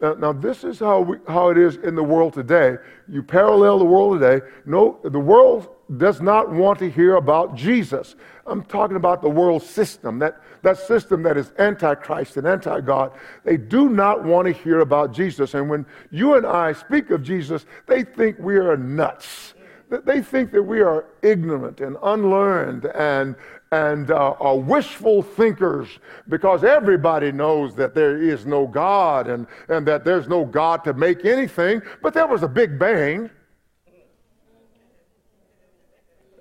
Now, 0.00 0.14
now 0.14 0.32
this 0.32 0.64
is 0.64 0.78
how, 0.78 1.00
we, 1.00 1.16
how 1.26 1.50
it 1.50 1.58
is 1.58 1.76
in 1.76 1.94
the 1.94 2.02
world 2.02 2.34
today. 2.34 2.76
You 3.08 3.22
parallel 3.22 3.78
the 3.78 3.84
world 3.84 4.20
today. 4.20 4.44
No, 4.64 4.98
the 5.02 5.18
world 5.18 5.68
does 5.96 6.20
not 6.20 6.50
want 6.50 6.78
to 6.80 6.90
hear 6.90 7.16
about 7.16 7.54
Jesus. 7.54 8.14
I'm 8.46 8.62
talking 8.64 8.96
about 8.96 9.22
the 9.22 9.28
world 9.28 9.62
system, 9.62 10.18
that, 10.18 10.40
that 10.62 10.78
system 10.78 11.22
that 11.22 11.36
is 11.36 11.52
antichrist 11.58 12.36
and 12.36 12.46
anti 12.46 12.80
God. 12.80 13.12
They 13.44 13.56
do 13.56 13.88
not 13.88 14.24
want 14.24 14.46
to 14.46 14.52
hear 14.52 14.80
about 14.80 15.12
Jesus. 15.12 15.54
And 15.54 15.68
when 15.68 15.86
you 16.10 16.34
and 16.34 16.46
I 16.46 16.72
speak 16.72 17.10
of 17.10 17.22
Jesus, 17.22 17.66
they 17.86 18.04
think 18.04 18.38
we 18.38 18.56
are 18.56 18.76
nuts. 18.76 19.54
They 19.90 20.20
think 20.20 20.52
that 20.52 20.62
we 20.62 20.80
are 20.80 21.06
ignorant 21.22 21.80
and 21.80 21.96
unlearned 22.02 22.86
and, 22.86 23.34
and 23.72 24.10
uh, 24.10 24.34
wishful 24.54 25.22
thinkers 25.22 25.88
because 26.28 26.64
everybody 26.64 27.30
knows 27.32 27.74
that 27.74 27.94
there 27.94 28.22
is 28.22 28.46
no 28.46 28.66
God 28.66 29.28
and, 29.28 29.46
and 29.68 29.86
that 29.86 30.04
there's 30.04 30.26
no 30.26 30.44
God 30.44 30.84
to 30.84 30.94
make 30.94 31.24
anything. 31.24 31.82
But 32.02 32.14
there 32.14 32.26
was 32.26 32.42
a 32.42 32.48
big 32.48 32.78
bang. 32.78 33.30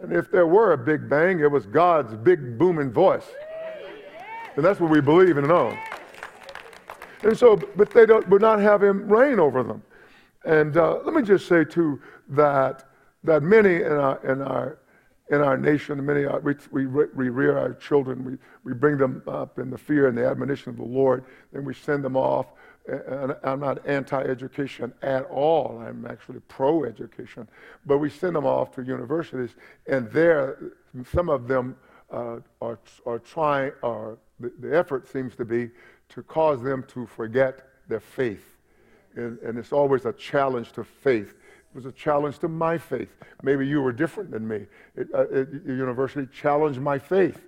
And 0.02 0.14
if 0.14 0.32
there 0.32 0.48
were 0.48 0.74
a 0.74 0.78
big 0.78 1.10
bang, 1.10 1.40
it 1.40 1.52
was 1.52 1.66
God's 1.66 2.16
big 2.16 2.58
booming 2.58 2.92
voice. 2.92 3.26
And 4.56 4.64
that's 4.64 4.80
what 4.80 4.90
we 4.90 5.02
believe 5.02 5.32
in 5.32 5.40
and 5.40 5.48
know. 5.48 5.78
And 7.24 7.38
so, 7.38 7.58
but 7.76 7.90
they 7.90 8.06
don't, 8.06 8.28
would 8.30 8.42
not 8.42 8.60
have 8.60 8.82
him 8.82 9.08
reign 9.08 9.40
over 9.40 9.64
them. 9.64 9.82
And 10.46 10.78
uh, 10.78 11.00
let 11.04 11.14
me 11.14 11.24
just 11.24 11.48
say, 11.48 11.64
too, 11.66 12.00
that, 12.30 12.88
that 13.24 13.44
many 13.44 13.76
in 13.76 13.92
our, 13.92 14.26
in 14.26 14.42
our, 14.42 14.80
in 15.30 15.42
our 15.42 15.58
nation, 15.58 16.04
many, 16.06 16.26
uh, 16.26 16.40
we, 16.40 16.56
we, 16.72 16.86
we 16.86 17.30
rear 17.30 17.58
our 17.58 17.74
children, 17.74 18.24
we, 18.24 18.38
we 18.64 18.74
bring 18.74 18.98
them 18.98 19.22
up 19.28 19.60
in 19.60 19.70
the 19.70 19.78
fear 19.78 20.08
and 20.08 20.18
the 20.18 20.26
admonition 20.26 20.70
of 20.70 20.78
the 20.78 20.84
Lord, 20.84 21.26
then 21.52 21.66
we 21.66 21.74
send 21.74 22.04
them 22.04 22.16
off 22.16 22.48
I'm 23.44 23.60
not 23.60 23.86
anti-education 23.86 24.94
at 25.02 25.26
all. 25.26 25.84
I'm 25.86 26.06
actually 26.06 26.40
pro-education. 26.48 27.48
But 27.86 27.98
we 27.98 28.10
send 28.10 28.36
them 28.36 28.46
off 28.46 28.72
to 28.76 28.84
universities, 28.84 29.56
and 29.88 30.10
there, 30.12 30.72
some 31.12 31.30
of 31.30 31.48
them 31.48 31.76
uh, 32.12 32.38
are, 32.62 32.80
are 33.06 33.20
trying, 33.20 33.74
or 33.82 34.18
the, 34.40 34.54
the, 34.60 34.78
effort 34.78 35.12
seems 35.12 35.36
to 35.36 35.44
be 35.44 35.70
to 36.10 36.24
cause 36.24 36.62
them 36.64 36.86
to 36.88 37.06
forget 37.06 37.68
their 37.90 38.00
faith. 38.00 38.56
And, 39.16 39.38
and 39.40 39.58
it's 39.58 39.74
always 39.74 40.06
a 40.06 40.14
challenge 40.14 40.72
to 40.74 40.86
faith. 40.86 41.34
It 41.72 41.76
was 41.76 41.86
a 41.86 41.92
challenge 41.92 42.40
to 42.40 42.48
my 42.48 42.78
faith. 42.78 43.10
Maybe 43.44 43.68
you 43.68 43.82
were 43.82 43.92
different 43.92 44.32
than 44.32 44.48
me. 44.48 44.66
It, 44.96 45.08
uh, 45.14 45.28
it, 45.30 45.50
university 45.66 46.28
challenged 46.34 46.80
my 46.80 46.98
faith. 46.98 47.44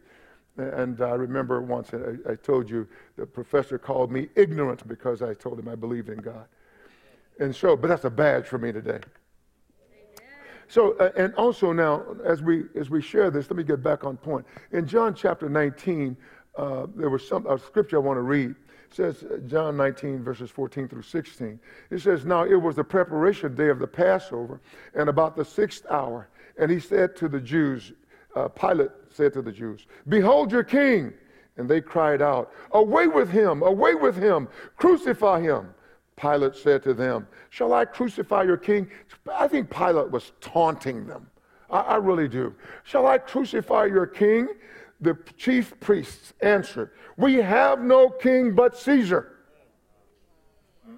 And 0.58 1.02
I 1.02 1.12
remember 1.12 1.62
once 1.62 1.92
I, 1.94 2.32
I, 2.32 2.36
told 2.36 2.70
you 2.70 2.86
the 3.16 3.26
professor 3.26 3.78
called 3.78 4.12
me 4.12 4.28
ignorant 4.36 4.86
because 4.88 5.22
I 5.22 5.34
told 5.34 5.58
him 5.58 5.70
I 5.70 5.76
believed 5.76 6.10
in 6.10 6.18
God. 6.18 6.48
And 7.40 7.56
so, 7.56 7.78
but 7.78 7.88
that's 7.88 8.04
a 8.04 8.10
badge 8.10 8.46
for 8.46 8.58
me 8.58 8.74
today. 8.74 9.00
So, 10.68 10.94
uh, 11.00 11.12
and 11.16 11.34
also 11.36 11.72
now, 11.72 12.04
as 12.24 12.44
we 12.44 12.66
as 12.76 12.92
we 12.92 13.02
share 13.02 13.32
this, 13.32 13.50
let 13.50 13.58
me 13.58 13.64
get 13.64 13.82
back 13.82 14.04
on 14.04 14.18
point. 14.18 14.46
In 14.72 14.86
John 14.86 15.16
chapter 15.16 15.50
19, 15.50 16.16
uh, 16.58 16.86
there 16.96 17.10
was 17.10 17.28
some 17.28 17.48
a 17.48 17.58
scripture 17.58 17.96
I 17.96 18.00
want 18.00 18.18
to 18.18 18.22
read. 18.22 18.54
Says 18.92 19.24
uh, 19.24 19.38
John 19.46 19.78
19 19.78 20.24
verses 20.24 20.50
14 20.50 20.88
through 20.88 21.04
16. 21.04 21.60
It 21.92 22.00
says, 22.00 22.26
"Now 22.26 22.44
it 22.44 22.56
was 22.56 22.76
the 22.76 22.84
preparation 22.84 23.56
day 23.56 23.70
of 23.70 23.80
the 23.80 23.88
Passover, 23.88 24.60
and 24.96 25.10
about 25.10 25.36
the 25.36 25.46
sixth 25.46 25.86
hour, 25.90 26.28
and 26.58 26.72
he 26.72 26.80
said 26.80 27.16
to 27.18 27.30
the 27.30 27.40
Jews, 27.40 27.94
uh, 28.36 28.48
Pilate 28.48 28.92
said 29.12 29.34
to 29.34 29.42
the 29.42 29.52
Jews, 29.52 29.86
Behold 30.08 30.52
your 30.52 30.64
king. 30.64 31.14
And 31.58 31.70
they 31.70 31.82
cried 31.82 32.22
out, 32.22 32.54
Away 32.72 33.08
with 33.08 33.30
him, 33.30 33.64
away 33.64 33.94
with 33.94 34.16
him, 34.16 34.48
crucify 34.78 35.42
him. 35.42 35.74
Pilate 36.16 36.56
said 36.56 36.84
to 36.84 36.94
them, 36.94 37.28
Shall 37.50 37.74
I 37.74 37.86
crucify 37.86 38.44
your 38.44 38.58
king? 38.58 38.90
I 39.32 39.48
think 39.48 39.70
Pilate 39.70 40.10
was 40.10 40.32
taunting 40.40 41.06
them. 41.06 41.30
I, 41.70 41.80
I 41.80 41.96
really 41.96 42.28
do. 42.28 42.56
Shall 42.84 43.08
I 43.08 43.18
crucify 43.18 43.86
your 43.86 44.06
king? 44.06 44.48
The 45.02 45.18
chief 45.38 45.80
priests 45.80 46.34
answered, 46.42 46.92
We 47.18 47.36
have 47.36 47.82
no 47.82 48.10
king 48.10 48.54
but 48.54 48.78
Caesar. 48.78 49.36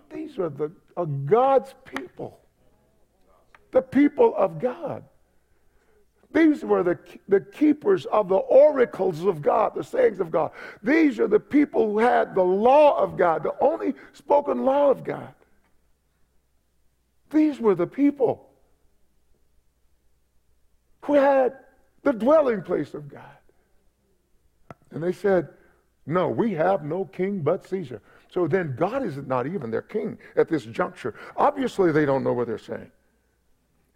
These 0.09 0.39
are 0.39 0.49
the 0.49 0.71
are 0.97 1.05
God's 1.05 1.73
people, 1.85 2.39
the 3.71 3.81
people 3.81 4.33
of 4.35 4.59
God. 4.59 5.03
These 6.33 6.63
were 6.63 6.81
the, 6.81 6.97
the 7.27 7.41
keepers 7.41 8.05
of 8.05 8.29
the 8.29 8.37
oracles 8.37 9.25
of 9.25 9.41
God, 9.41 9.75
the 9.75 9.83
sayings 9.83 10.19
of 10.21 10.31
God. 10.31 10.51
These 10.81 11.19
are 11.19 11.27
the 11.27 11.39
people 11.39 11.91
who 11.91 11.99
had 11.99 12.35
the 12.35 12.43
law 12.43 12.97
of 12.97 13.17
God, 13.17 13.43
the 13.43 13.55
only 13.59 13.95
spoken 14.13 14.63
law 14.63 14.89
of 14.89 15.03
God. 15.03 15.33
These 17.31 17.59
were 17.59 17.75
the 17.75 17.87
people 17.87 18.49
who 21.03 21.15
had 21.15 21.53
the 22.03 22.13
dwelling 22.13 22.61
place 22.61 22.93
of 22.93 23.09
God. 23.09 23.37
And 24.91 25.01
they 25.01 25.11
said, 25.11 25.49
No, 26.05 26.29
we 26.29 26.53
have 26.53 26.83
no 26.83 27.05
king 27.05 27.41
but 27.41 27.67
Caesar. 27.67 28.01
So 28.29 28.47
then 28.47 28.75
God 28.77 29.03
is 29.03 29.17
not 29.17 29.45
even 29.45 29.71
their 29.71 29.81
king 29.81 30.17
at 30.35 30.47
this 30.47 30.63
juncture. 30.65 31.15
Obviously, 31.35 31.91
they 31.91 32.05
don't 32.05 32.23
know 32.23 32.33
what 32.33 32.47
they're 32.47 32.57
saying. 32.57 32.91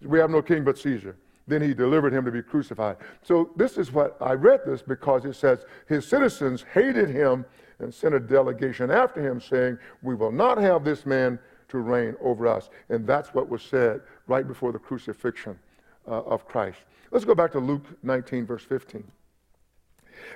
We 0.01 0.19
have 0.19 0.29
no 0.29 0.41
king 0.41 0.63
but 0.63 0.77
Caesar. 0.77 1.15
Then 1.47 1.61
he 1.61 1.73
delivered 1.73 2.11
him 2.11 2.25
to 2.25 2.31
be 2.31 2.41
crucified. 2.41 2.97
So 3.21 3.51
this 3.55 3.77
is 3.77 3.91
what 3.91 4.17
I 4.19 4.33
read 4.33 4.61
this 4.65 4.81
because 4.81 5.25
it 5.25 5.35
says 5.35 5.65
his 5.87 6.05
citizens 6.05 6.65
hated 6.73 7.09
him 7.09 7.45
and 7.79 7.93
sent 7.93 8.15
a 8.15 8.19
delegation 8.19 8.89
after 8.89 9.21
him 9.21 9.39
saying, 9.39 9.77
We 10.01 10.15
will 10.15 10.31
not 10.31 10.57
have 10.57 10.83
this 10.83 11.05
man 11.05 11.39
to 11.69 11.79
reign 11.79 12.15
over 12.21 12.47
us. 12.47 12.69
And 12.89 13.05
that's 13.05 13.33
what 13.33 13.49
was 13.49 13.61
said 13.61 14.01
right 14.27 14.47
before 14.47 14.71
the 14.71 14.79
crucifixion 14.79 15.57
uh, 16.07 16.21
of 16.21 16.47
Christ. 16.47 16.79
Let's 17.11 17.25
go 17.25 17.35
back 17.35 17.51
to 17.53 17.59
Luke 17.59 17.85
19, 18.03 18.45
verse 18.45 18.63
15. 18.63 19.03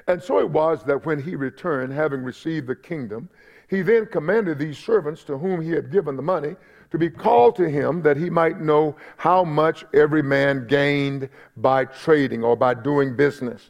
And 0.08 0.22
so 0.22 0.40
it 0.40 0.50
was 0.50 0.84
that 0.86 1.06
when 1.06 1.22
he 1.22 1.36
returned, 1.36 1.94
having 1.94 2.22
received 2.24 2.68
the 2.68 2.76
kingdom, 2.76 3.30
he 3.70 3.82
then 3.82 4.08
commanded 4.08 4.58
these 4.58 4.78
servants 4.78 5.24
to 5.26 5.38
whom 5.38 5.62
he 5.62 5.72
had 5.72 5.92
given 5.92 6.16
the 6.16 6.22
money 6.22 6.56
to 6.92 6.98
be 6.98 7.10
called 7.10 7.56
to 7.56 7.70
him 7.70 8.02
that 8.02 8.18
he 8.18 8.30
might 8.30 8.60
know 8.60 8.96
how 9.18 9.44
much 9.44 9.86
every 9.94 10.24
man 10.24 10.66
gained 10.68 11.30
by 11.58 11.86
trading 11.86 12.44
or 12.44 12.56
by 12.56 12.74
doing 12.74 13.16
business. 13.16 13.70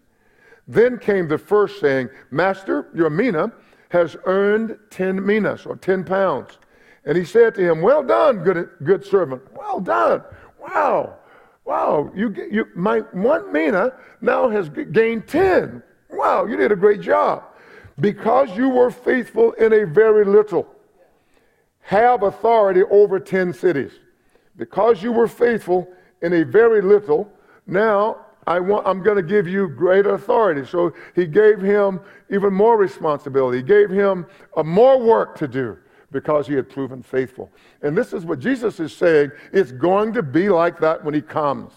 Then 0.67 0.97
came 0.97 1.27
the 1.27 1.37
first 1.37 1.81
saying, 1.81 2.09
Master, 2.31 2.87
your 2.93 3.09
mina 3.09 3.51
has 3.89 4.15
earned 4.25 4.77
10 4.89 5.25
minas 5.25 5.65
or 5.65 5.75
10 5.75 6.03
pounds. 6.05 6.59
And 7.05 7.17
he 7.17 7.25
said 7.25 7.55
to 7.55 7.61
him, 7.61 7.81
Well 7.81 8.03
done, 8.03 8.43
good, 8.43 8.69
good 8.83 9.05
servant. 9.05 9.41
Well 9.53 9.79
done. 9.79 10.23
Wow. 10.59 11.15
Wow. 11.65 12.11
You, 12.15 12.33
you, 12.51 12.67
my 12.75 12.99
one 12.99 13.51
mina 13.51 13.93
now 14.21 14.49
has 14.49 14.69
gained 14.69 15.27
10. 15.27 15.83
Wow, 16.19 16.45
you 16.47 16.57
did 16.57 16.73
a 16.73 16.75
great 16.75 16.99
job. 16.99 17.43
Because 17.97 18.49
you 18.55 18.67
were 18.67 18.91
faithful 18.91 19.53
in 19.53 19.71
a 19.71 19.85
very 19.85 20.25
little 20.25 20.67
have 21.79 22.23
authority 22.23 22.83
over 22.83 23.21
10 23.21 23.53
cities. 23.53 23.93
Because 24.57 25.01
you 25.01 25.13
were 25.13 25.29
faithful 25.29 25.87
in 26.21 26.33
a 26.33 26.43
very 26.43 26.81
little, 26.81 27.31
now 27.65 28.17
I 28.45 28.59
want, 28.59 28.85
I'm 28.85 29.01
going 29.01 29.15
to 29.15 29.23
give 29.23 29.47
you 29.47 29.69
greater 29.69 30.13
authority. 30.15 30.65
So 30.67 30.93
he 31.15 31.25
gave 31.25 31.61
him 31.61 32.01
even 32.29 32.53
more 32.53 32.77
responsibility. 32.77 33.59
He 33.59 33.63
gave 33.63 33.89
him 33.89 34.25
a 34.57 34.63
more 34.63 34.99
work 34.99 35.37
to 35.37 35.47
do 35.47 35.77
because 36.11 36.47
he 36.47 36.53
had 36.53 36.69
proven 36.69 37.01
faithful. 37.01 37.49
And 37.81 37.97
this 37.97 38.11
is 38.11 38.25
what 38.25 38.39
Jesus 38.39 38.81
is 38.81 38.93
saying. 38.93 39.31
It's 39.53 39.71
going 39.71 40.11
to 40.13 40.21
be 40.21 40.49
like 40.49 40.79
that 40.81 41.01
when 41.03 41.13
he 41.13 41.21
comes. 41.21 41.71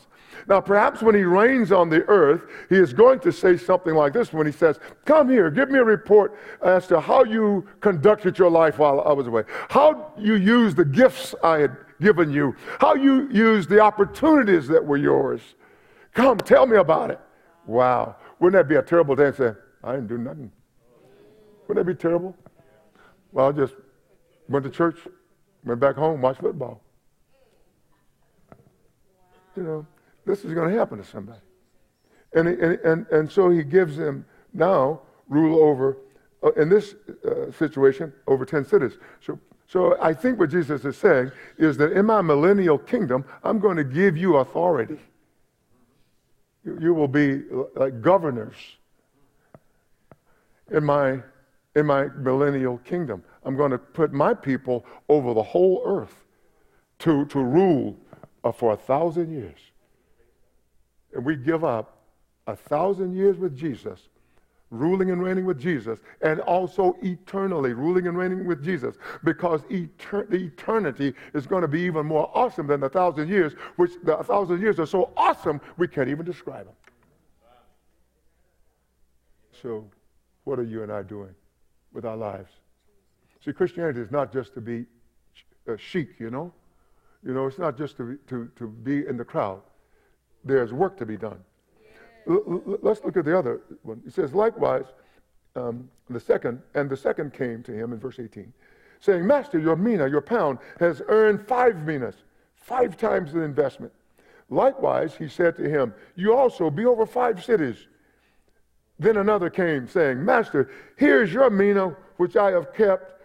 Now, 0.49 0.61
perhaps 0.61 1.03
when 1.03 1.15
he 1.15 1.23
reigns 1.23 1.71
on 1.71 1.89
the 1.89 2.03
earth, 2.09 2.43
he 2.69 2.77
is 2.77 2.93
going 2.93 3.21
to 3.21 3.33
say 3.33 3.57
something 3.57 3.95
like 3.95 4.13
this 4.13 4.33
when 4.33 4.47
he 4.47 4.53
says, 4.53 4.79
Come 5.05 5.29
here, 5.29 5.51
give 5.51 5.71
me 5.71 5.79
a 5.79 5.85
report 5.85 6.37
as 6.63 6.87
to 6.89 7.01
how 7.01 7.25
you 7.25 7.67
conducted 7.81 8.39
your 8.39 8.51
life 8.51 8.79
while 8.79 9.01
I 9.03 9.13
was 9.13 9.27
away, 9.27 9.45
how 9.69 10.13
you 10.19 10.35
used 10.35 10.77
the 10.77 10.85
gifts 10.85 11.35
I 11.43 11.59
had 11.59 11.77
given 12.01 12.33
you, 12.33 12.57
how 12.81 12.95
you 12.95 13.31
used 13.31 13.69
the 13.69 13.81
opportunities 13.81 14.67
that 14.69 14.85
were 14.85 14.97
yours. 14.97 15.41
Come, 16.13 16.39
tell 16.39 16.67
me 16.67 16.77
about 16.77 17.11
it. 17.11 17.21
Wow. 17.67 18.17
Wouldn't 18.41 18.61
that 18.61 18.69
be 18.69 18.77
a 18.77 18.83
terrible 18.83 19.15
day 19.15 19.31
to 19.31 19.37
say, 19.37 19.53
I 19.85 19.93
didn't 19.93 20.09
do 20.09 20.19
nothing? 20.19 20.51
Wouldn't 21.69 21.87
that 21.87 21.93
be 21.93 21.99
terrible? 21.99 22.37
Well, 23.31 23.49
I 23.49 23.53
just 23.53 23.75
went 24.49 24.65
to 24.65 24.71
church, 24.71 24.99
went 25.65 25.81
back 25.81 25.95
home, 25.95 26.21
watched 26.21 26.41
football. 26.41 26.83
You 29.57 29.63
know, 29.63 29.87
this 30.25 30.45
is 30.45 30.55
going 30.55 30.71
to 30.71 30.79
happen 30.79 30.99
to 30.99 31.05
somebody. 31.05 31.41
And, 32.35 32.49
and, 32.49 32.79
and, 32.81 33.07
and 33.09 33.31
so 33.31 33.51
he 33.51 33.63
gives 33.63 33.97
them 33.97 34.25
now 34.53 35.01
rule 35.29 35.63
over, 35.63 35.99
uh, 36.43 36.53
in 36.53 36.69
this 36.69 36.95
uh, 37.25 37.51
situation, 37.53 38.13
over 38.27 38.45
10 38.45 38.65
cities. 38.65 38.93
So, 39.21 39.39
so 39.67 39.97
I 40.01 40.13
think 40.13 40.39
what 40.39 40.51
Jesus 40.51 40.85
is 40.85 40.97
saying 40.97 41.33
is 41.59 41.77
that 41.79 41.93
in 41.93 42.07
my 42.07 42.21
millennial 42.21 42.79
kingdom, 42.79 43.25
I'm 43.43 43.59
going 43.59 43.77
to 43.77 43.85
give 43.85 44.17
you 44.17 44.37
authority. 44.37 44.99
You, 46.65 46.79
you 46.81 46.95
will 46.95 47.09
be 47.09 47.43
like 47.75 48.01
governors 48.01 48.57
in 50.71 50.85
my, 50.85 51.21
in 51.75 51.87
my 51.87 52.09
millennial 52.17 52.79
kingdom. 52.79 53.25
I'm 53.45 53.57
going 53.57 53.71
to 53.71 53.79
put 53.79 54.13
my 54.13 54.35
people 54.35 54.85
over 55.09 55.35
the 55.35 55.43
whole 55.43 55.83
earth 55.85 56.25
to, 57.01 57.25
to 57.27 57.43
rule 57.43 57.97
uh, 58.45 58.53
for 58.53 58.73
a 58.73 58.77
thousand 58.77 59.33
years. 59.33 59.59
And 61.15 61.25
we 61.25 61.37
give 61.37 61.65
up 61.65 61.99
a 62.47 62.57
thousand 62.57 63.15
years 63.15 63.37
with 63.37 63.57
Jesus 63.57 64.09
ruling 64.73 65.11
and 65.11 65.23
reigning 65.23 65.45
with 65.45 65.61
Jesus, 65.61 66.01
and 66.23 66.41
also 66.41 66.97
eternally 67.03 67.75
ruling 67.75 68.09
and 68.09 68.17
reigning 68.17 68.47
with 68.47 68.65
Jesus, 68.65 68.97
because 69.23 69.61
etern- 69.65 70.33
eternity 70.33 71.15
is 71.35 71.47
going 71.47 71.63
to 71.63 71.69
be 71.69 71.83
even 71.83 72.07
more 72.07 72.31
awesome 72.35 72.67
than 72.67 72.81
the 72.81 72.89
thousand 72.89 73.29
years, 73.29 73.53
which 73.77 73.93
the 74.03 74.17
thousand 74.25 74.61
years 74.61 74.81
are 74.81 74.87
so 74.87 75.13
awesome 75.17 75.61
we 75.77 75.87
can't 75.87 76.09
even 76.09 76.25
describe 76.25 76.65
them. 76.65 76.75
So, 79.61 79.85
what 80.45 80.59
are 80.59 80.65
you 80.65 80.83
and 80.83 80.91
I 80.91 81.03
doing 81.03 81.35
with 81.93 82.05
our 82.05 82.17
lives? 82.17 82.51
See, 83.45 83.53
Christianity 83.53 84.01
is 84.01 84.11
not 84.11 84.33
just 84.33 84.55
to 84.55 84.61
be 84.61 84.87
uh, 85.69 85.77
chic, 85.77 86.19
you 86.19 86.31
know. 86.31 86.53
You 87.25 87.35
know, 87.35 87.47
it's 87.47 87.59
not 87.59 87.77
just 87.77 87.97
to, 87.99 88.19
to, 88.29 88.51
to 88.57 88.67
be 88.67 89.07
in 89.07 89.17
the 89.17 89.25
crowd. 89.25 89.61
There's 90.45 90.73
work 90.73 90.97
to 90.99 91.07
be 91.07 91.17
done 91.17 91.43
let's 92.27 93.03
look 93.05 93.17
at 93.17 93.25
the 93.25 93.37
other 93.37 93.61
one. 93.83 94.01
He 94.05 94.11
says, 94.11 94.35
likewise, 94.35 94.87
um, 95.57 95.89
the 96.09 96.21
second, 96.21 96.61
and 96.75 96.89
the 96.89 96.97
second 96.97 97.33
came 97.33 97.63
to 97.65 97.73
him 97.73 97.93
in 97.93 97.99
verse 97.99 98.19
18, 98.19 98.53
saying, 99.01 99.27
Master, 99.27 99.59
your 99.59 99.77
mina, 99.77 100.09
your 100.09 100.21
pound, 100.21 100.59
has 100.79 101.03
earned 101.09 101.47
five 101.47 101.85
minas, 101.85 102.17
five 102.55 102.97
times 102.97 103.33
the 103.33 103.41
investment. 103.41 103.93
Likewise, 104.51 105.15
he 105.17 105.29
said 105.29 105.57
to 105.57 105.69
him, 105.69 105.95
You 106.15 106.35
also 106.35 106.71
be 106.71 106.85
over 106.85 107.07
five 107.07 107.43
cities. 107.43 107.87
Then 108.99 109.17
another 109.17 109.51
came, 109.51 109.89
saying, 109.89 110.25
Master, 110.25 110.71
here's 110.97 111.33
your 111.33 111.51
mina, 111.51 111.97
which 112.19 112.37
I 112.37 112.51
have 112.51 112.75
kept, 112.75 113.21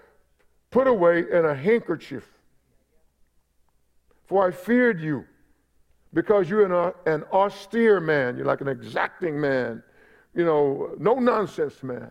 put 0.71 0.87
away 0.87 1.25
in 1.31 1.45
a 1.45 1.53
handkerchief. 1.53 2.27
For 4.25 4.47
I 4.47 4.51
feared 4.51 4.99
you 4.99 5.25
because 6.17 6.49
you're 6.49 6.65
an, 6.65 6.93
an 7.05 7.23
austere 7.31 7.99
man. 7.99 8.37
You're 8.37 8.47
like 8.47 8.61
an 8.61 8.67
exacting 8.67 9.39
man, 9.39 9.83
you 10.33 10.43
know, 10.43 10.95
no 10.97 11.13
nonsense 11.19 11.83
man. 11.83 12.09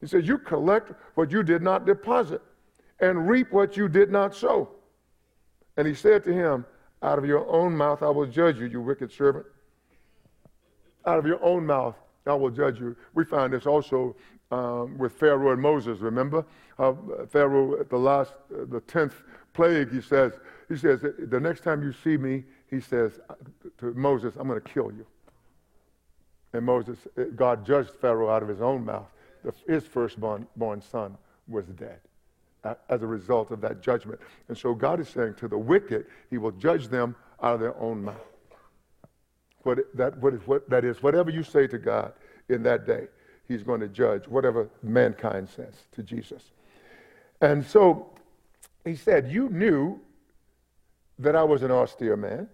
He 0.00 0.06
says, 0.06 0.26
You 0.26 0.38
collect 0.38 0.92
what 1.16 1.30
you 1.30 1.42
did 1.42 1.60
not 1.60 1.84
deposit 1.84 2.40
and 2.98 3.28
reap 3.28 3.52
what 3.52 3.76
you 3.76 3.90
did 3.90 4.10
not 4.10 4.34
sow. 4.34 4.70
And 5.76 5.86
he 5.86 5.92
said 5.92 6.24
to 6.24 6.32
him, 6.32 6.64
Out 7.02 7.18
of 7.18 7.26
your 7.26 7.46
own 7.50 7.76
mouth 7.76 8.02
I 8.02 8.08
will 8.08 8.24
judge 8.24 8.58
you, 8.58 8.68
you 8.68 8.80
wicked 8.80 9.12
servant. 9.12 9.44
Out 11.04 11.18
of 11.18 11.26
your 11.26 11.44
own 11.44 11.66
mouth 11.66 11.94
I 12.26 12.32
will 12.32 12.48
judge 12.48 12.80
you. 12.80 12.96
We 13.12 13.26
find 13.26 13.52
this 13.52 13.66
also 13.66 14.16
um, 14.50 14.96
with 14.96 15.12
Pharaoh 15.12 15.52
and 15.52 15.60
Moses. 15.60 15.98
Remember, 16.00 16.42
uh, 16.78 16.94
Pharaoh 17.28 17.78
at 17.78 17.90
the 17.90 17.98
last, 17.98 18.32
uh, 18.50 18.64
the 18.66 18.80
tenth 18.80 19.22
plague, 19.52 19.92
he 19.92 20.00
says, 20.00 20.32
he 20.70 20.76
says, 20.78 21.00
the 21.02 21.38
next 21.38 21.62
time 21.62 21.82
you 21.82 21.92
see 21.92 22.16
me, 22.16 22.44
he 22.70 22.80
says 22.80 23.20
to 23.78 23.94
Moses, 23.94 24.34
I'm 24.36 24.48
going 24.48 24.60
to 24.60 24.68
kill 24.68 24.92
you. 24.92 25.06
And 26.52 26.64
Moses, 26.64 26.98
God 27.34 27.66
judged 27.66 27.90
Pharaoh 28.00 28.30
out 28.30 28.42
of 28.42 28.48
his 28.48 28.60
own 28.60 28.84
mouth. 28.84 29.06
His 29.66 29.84
firstborn 29.84 30.46
son 30.90 31.16
was 31.46 31.66
dead 31.66 32.00
as 32.88 33.02
a 33.02 33.06
result 33.06 33.50
of 33.50 33.60
that 33.60 33.80
judgment. 33.80 34.20
And 34.48 34.58
so 34.58 34.74
God 34.74 35.00
is 35.00 35.08
saying 35.08 35.34
to 35.34 35.48
the 35.48 35.58
wicked, 35.58 36.06
he 36.30 36.38
will 36.38 36.52
judge 36.52 36.88
them 36.88 37.14
out 37.42 37.54
of 37.54 37.60
their 37.60 37.78
own 37.78 38.02
mouth. 38.02 38.16
What, 39.62 39.78
that, 39.96 40.18
what, 40.18 40.68
that 40.70 40.84
is, 40.84 41.02
whatever 41.02 41.30
you 41.30 41.42
say 41.42 41.66
to 41.66 41.78
God 41.78 42.12
in 42.48 42.62
that 42.64 42.86
day, 42.86 43.08
he's 43.46 43.62
going 43.62 43.80
to 43.80 43.88
judge 43.88 44.26
whatever 44.26 44.68
mankind 44.82 45.48
says 45.48 45.74
to 45.92 46.02
Jesus. 46.02 46.42
And 47.40 47.64
so 47.64 48.10
he 48.84 48.96
said, 48.96 49.30
You 49.30 49.48
knew 49.48 50.00
that 51.18 51.36
I 51.36 51.42
was 51.42 51.62
an 51.62 51.70
austere 51.70 52.16
man 52.16 52.48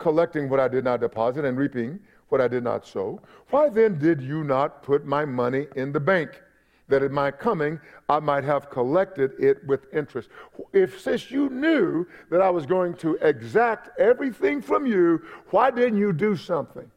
collecting 0.00 0.48
what 0.48 0.58
I 0.58 0.66
did 0.66 0.82
not 0.82 1.00
deposit 1.00 1.44
and 1.44 1.56
reaping 1.56 2.00
what 2.30 2.40
I 2.40 2.48
did 2.48 2.64
not 2.64 2.86
sow. 2.86 3.20
Why 3.50 3.68
then 3.68 3.98
did 3.98 4.20
you 4.20 4.42
not 4.42 4.82
put 4.82 5.04
my 5.04 5.24
money 5.24 5.66
in 5.76 5.92
the 5.92 6.00
bank? 6.00 6.42
That 6.88 7.04
at 7.04 7.12
my 7.12 7.30
coming 7.30 7.78
I 8.08 8.18
might 8.18 8.42
have 8.42 8.68
collected 8.68 9.32
it 9.38 9.64
with 9.68 9.86
interest. 9.94 10.28
If 10.72 11.00
since 11.00 11.30
you 11.30 11.48
knew 11.48 12.04
that 12.30 12.40
I 12.40 12.50
was 12.50 12.66
going 12.66 12.94
to 12.94 13.14
exact 13.16 13.96
everything 14.00 14.60
from 14.60 14.86
you, 14.86 15.22
why 15.50 15.70
didn't 15.70 15.98
you 15.98 16.12
do 16.12 16.34
something? 16.34 16.90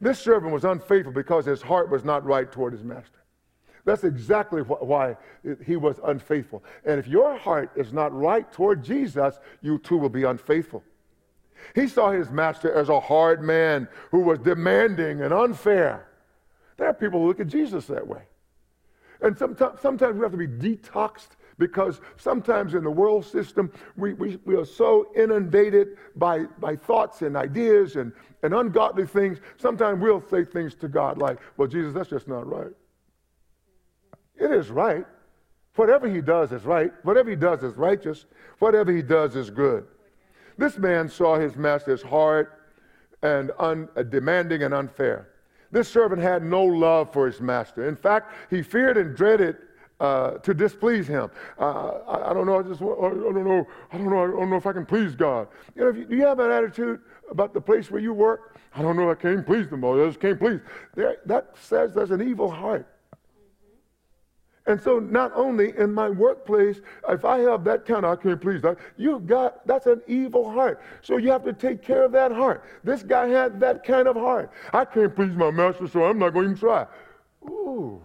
This 0.00 0.18
servant 0.18 0.52
was 0.52 0.64
unfaithful 0.64 1.12
because 1.12 1.44
his 1.44 1.60
heart 1.60 1.90
was 1.90 2.04
not 2.04 2.24
right 2.24 2.50
toward 2.50 2.72
his 2.72 2.82
master. 2.82 3.25
That's 3.86 4.04
exactly 4.04 4.62
wh- 4.62 4.82
why 4.82 5.16
he 5.64 5.76
was 5.76 6.00
unfaithful. 6.04 6.62
And 6.84 6.98
if 6.98 7.06
your 7.06 7.38
heart 7.38 7.70
is 7.76 7.92
not 7.92 8.12
right 8.12 8.50
toward 8.52 8.82
Jesus, 8.84 9.38
you 9.62 9.78
too 9.78 9.96
will 9.96 10.10
be 10.10 10.24
unfaithful. 10.24 10.82
He 11.74 11.86
saw 11.86 12.10
his 12.10 12.30
master 12.30 12.72
as 12.74 12.88
a 12.88 13.00
hard 13.00 13.42
man 13.42 13.88
who 14.10 14.20
was 14.20 14.40
demanding 14.40 15.22
and 15.22 15.32
unfair. 15.32 16.08
There 16.76 16.88
are 16.88 16.94
people 16.94 17.20
who 17.20 17.28
look 17.28 17.40
at 17.40 17.46
Jesus 17.46 17.86
that 17.86 18.06
way. 18.06 18.22
And 19.22 19.38
sometimes, 19.38 19.80
sometimes 19.80 20.16
we 20.16 20.22
have 20.22 20.32
to 20.32 20.36
be 20.36 20.48
detoxed 20.48 21.30
because 21.56 22.00
sometimes 22.16 22.74
in 22.74 22.82
the 22.82 22.90
world 22.90 23.24
system, 23.24 23.72
we, 23.96 24.14
we, 24.14 24.36
we 24.44 24.56
are 24.56 24.66
so 24.66 25.10
inundated 25.16 25.96
by, 26.16 26.44
by 26.58 26.74
thoughts 26.74 27.22
and 27.22 27.36
ideas 27.36 27.96
and, 27.96 28.12
and 28.42 28.52
ungodly 28.52 29.06
things. 29.06 29.38
Sometimes 29.56 30.02
we'll 30.02 30.20
say 30.28 30.44
things 30.44 30.74
to 30.74 30.88
God 30.88 31.18
like, 31.18 31.38
well, 31.56 31.68
Jesus, 31.68 31.94
that's 31.94 32.10
just 32.10 32.26
not 32.26 32.46
right. 32.46 32.72
It 34.38 34.50
is 34.50 34.70
right. 34.70 35.06
Whatever 35.76 36.08
he 36.08 36.20
does 36.20 36.52
is 36.52 36.64
right. 36.64 36.92
Whatever 37.02 37.30
he 37.30 37.36
does 37.36 37.62
is 37.62 37.76
righteous. 37.76 38.26
Whatever 38.58 38.92
he 38.92 39.02
does 39.02 39.36
is 39.36 39.50
good. 39.50 39.86
This 40.58 40.78
man 40.78 41.08
saw 41.08 41.38
his 41.38 41.56
master 41.56 41.92
as 41.92 42.02
hard 42.02 42.48
and 43.22 43.50
un, 43.58 43.88
uh, 43.96 44.02
demanding 44.02 44.62
and 44.62 44.72
unfair. 44.72 45.28
This 45.70 45.88
servant 45.88 46.22
had 46.22 46.42
no 46.42 46.64
love 46.64 47.12
for 47.12 47.26
his 47.26 47.40
master. 47.40 47.88
In 47.88 47.96
fact, 47.96 48.32
he 48.50 48.62
feared 48.62 48.96
and 48.96 49.14
dreaded 49.14 49.56
uh, 50.00 50.32
to 50.38 50.54
displease 50.54 51.06
him. 51.06 51.30
Uh, 51.58 51.88
I, 52.06 52.30
I, 52.30 52.34
don't 52.34 52.46
know. 52.46 52.58
I 52.58 52.62
just 52.62 52.80
I 52.80 52.84
don't 52.84 53.44
know. 53.44 53.66
I 53.92 53.98
don't 53.98 54.10
know. 54.10 54.24
I 54.24 54.40
don't 54.40 54.50
know 54.50 54.56
if 54.56 54.66
I 54.66 54.72
can 54.72 54.86
please 54.86 55.14
God. 55.14 55.48
You 55.74 55.84
know, 55.84 55.90
you, 55.90 56.04
do 56.04 56.16
you 56.16 56.26
have 56.26 56.38
that 56.38 56.50
attitude 56.50 57.00
about 57.30 57.54
the 57.54 57.60
place 57.60 57.90
where 57.90 58.00
you 58.00 58.12
work? 58.12 58.56
I 58.74 58.82
don't 58.82 58.96
know. 58.96 59.10
I 59.10 59.14
can't 59.14 59.44
please 59.44 59.68
them. 59.68 59.84
All. 59.84 60.00
I 60.00 60.06
just 60.06 60.20
can't 60.20 60.38
please. 60.38 60.60
There, 60.94 61.16
that 61.26 61.54
says 61.60 61.94
there's 61.94 62.10
an 62.10 62.26
evil 62.26 62.50
heart. 62.50 62.86
And 64.66 64.80
so 64.80 64.98
not 64.98 65.30
only 65.34 65.76
in 65.78 65.94
my 65.94 66.08
workplace, 66.08 66.80
if 67.08 67.24
I 67.24 67.38
have 67.38 67.62
that 67.64 67.86
kind 67.86 68.04
of, 68.04 68.18
I 68.18 68.20
can't 68.20 68.40
please 68.40 68.62
that, 68.62 68.78
you've 68.96 69.26
got, 69.26 69.64
that's 69.66 69.86
an 69.86 70.02
evil 70.08 70.50
heart. 70.50 70.82
So 71.02 71.18
you 71.18 71.30
have 71.30 71.44
to 71.44 71.52
take 71.52 71.82
care 71.82 72.04
of 72.04 72.10
that 72.12 72.32
heart. 72.32 72.64
This 72.82 73.04
guy 73.04 73.28
had 73.28 73.60
that 73.60 73.84
kind 73.84 74.08
of 74.08 74.16
heart. 74.16 74.50
I 74.72 74.84
can't 74.84 75.14
please 75.14 75.36
my 75.36 75.52
master, 75.52 75.86
so 75.86 76.04
I'm 76.04 76.18
not 76.18 76.30
going 76.30 76.54
to 76.54 76.60
try. 76.60 76.86
Ooh. 77.44 78.02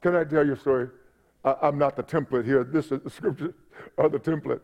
Can 0.00 0.14
I 0.14 0.22
tell 0.22 0.46
you 0.46 0.52
a 0.52 0.56
story? 0.56 0.88
I, 1.44 1.68
am 1.68 1.76
not 1.76 1.96
the 1.96 2.02
template 2.04 2.44
here. 2.44 2.62
This 2.62 2.92
is 2.92 3.00
the 3.00 3.10
scripture 3.10 3.54
or 3.96 4.08
the 4.08 4.20
template. 4.20 4.60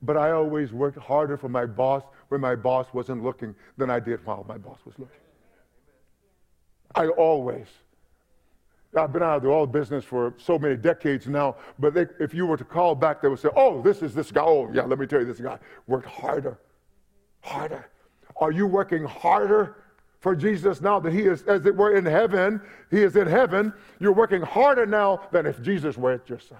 But 0.00 0.16
I 0.16 0.30
always 0.30 0.72
worked 0.72 0.98
harder 0.98 1.36
for 1.36 1.50
my 1.50 1.66
boss 1.66 2.02
when 2.28 2.40
my 2.40 2.56
boss 2.56 2.86
wasn't 2.94 3.22
looking 3.22 3.54
than 3.76 3.90
I 3.90 4.00
did 4.00 4.24
while 4.24 4.44
my 4.48 4.56
boss 4.56 4.78
was 4.86 4.98
looking. 4.98 5.20
I 6.94 7.08
always. 7.08 7.66
I've 8.96 9.12
been 9.12 9.22
out 9.22 9.36
of 9.36 9.42
the 9.42 9.48
oil 9.48 9.66
business 9.66 10.04
for 10.04 10.34
so 10.36 10.58
many 10.58 10.76
decades 10.76 11.28
now, 11.28 11.56
but 11.78 11.94
they, 11.94 12.06
if 12.18 12.34
you 12.34 12.44
were 12.46 12.56
to 12.56 12.64
call 12.64 12.96
back, 12.96 13.22
they 13.22 13.28
would 13.28 13.38
say, 13.38 13.50
oh, 13.54 13.80
this 13.82 14.02
is 14.02 14.14
this 14.14 14.32
guy. 14.32 14.42
Oh, 14.42 14.68
yeah, 14.72 14.82
let 14.82 14.98
me 14.98 15.06
tell 15.06 15.20
you, 15.20 15.26
this 15.26 15.40
guy 15.40 15.58
worked 15.86 16.06
harder. 16.06 16.58
Harder. 17.40 17.88
Are 18.38 18.50
you 18.50 18.66
working 18.66 19.04
harder 19.04 19.84
for 20.18 20.34
Jesus 20.34 20.80
now 20.80 20.98
that 20.98 21.12
he 21.12 21.22
is, 21.22 21.42
as 21.42 21.64
it 21.66 21.76
were, 21.76 21.96
in 21.96 22.04
heaven? 22.04 22.60
He 22.90 23.02
is 23.02 23.14
in 23.14 23.28
heaven. 23.28 23.72
You're 24.00 24.12
working 24.12 24.42
harder 24.42 24.86
now 24.86 25.20
than 25.30 25.46
if 25.46 25.62
Jesus 25.62 25.96
were 25.96 26.12
at 26.12 26.28
your 26.28 26.40
side. 26.40 26.58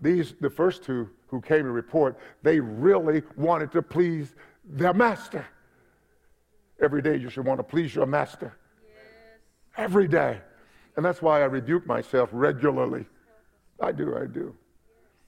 These, 0.00 0.34
the 0.40 0.48
first 0.48 0.84
two 0.84 1.10
who 1.26 1.42
came 1.42 1.64
to 1.64 1.70
report, 1.70 2.18
they 2.42 2.60
really 2.60 3.22
wanted 3.36 3.72
to 3.72 3.82
please 3.82 4.34
their 4.64 4.94
master. 4.94 5.44
Every 6.80 7.02
day 7.02 7.16
you 7.16 7.28
should 7.28 7.44
want 7.44 7.58
to 7.58 7.64
please 7.64 7.94
your 7.94 8.06
master 8.06 8.54
every 9.78 10.08
day. 10.08 10.40
And 10.96 11.04
that's 11.04 11.22
why 11.22 11.40
I 11.40 11.44
rebuke 11.44 11.86
myself 11.86 12.28
regularly. 12.32 13.06
I 13.80 13.92
do, 13.92 14.16
I 14.16 14.26
do. 14.26 14.54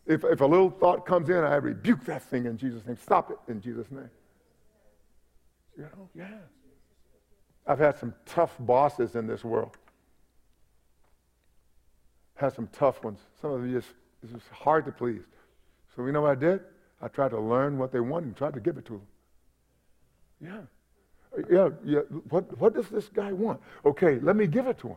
If, 0.05 0.25
if 0.25 0.41
a 0.41 0.45
little 0.45 0.71
thought 0.71 1.07
comes 1.07 1.31
in, 1.31 1.37
I 1.37 1.55
rebuke 1.55 2.05
that 2.07 2.23
thing 2.23 2.47
in 2.47 2.59
Jesus' 2.59 2.85
name. 2.85 2.99
Stop 3.01 3.31
it 3.31 3.39
in 3.49 3.61
Jesus' 3.61 3.91
name. 3.91 4.11
You 5.79 5.85
know, 5.85 6.09
yeah. 6.15 6.27
I've 7.67 7.79
had 7.79 7.97
some 7.97 8.13
tough 8.27 8.57
bosses 8.59 9.15
in 9.15 9.29
this 9.29 9.45
world. 9.45 9.77
Had 12.35 12.53
some 12.53 12.69
tough 12.73 13.05
ones. 13.05 13.21
Some 13.41 13.53
of 13.53 13.63
them 13.63 13.73
just, 13.73 13.89
it's 14.23 14.33
just 14.33 14.49
hard 14.49 14.85
to 14.87 14.93
please. 14.93 15.23
So 15.95 16.05
you 16.05 16.13
know 16.13 16.23
what 16.23 16.33
I 16.33 16.35
did? 16.35 16.61
I 17.01 17.09
tried 17.09 17.31
to 17.31 17.41
learn 17.41 17.79
what 17.79 17.93
they 17.93 18.01
wanted 18.01 18.27
and 18.27 18.37
tried 18.37 18.55
to 18.55 18.61
give 18.61 18.77
it 18.77 18.85
to 18.87 18.95
them. 18.95 19.07
Yeah 20.43 20.61
yeah, 21.51 21.71
yeah. 21.85 22.01
What, 22.29 22.59
what 22.59 22.75
does 22.75 22.89
this 22.89 23.09
guy 23.09 23.33
want? 23.33 23.61
Okay, 23.85 24.19
let 24.21 24.37
me 24.37 24.47
give 24.47 24.67
it 24.67 24.79
to 24.79 24.89
him. 24.89 24.97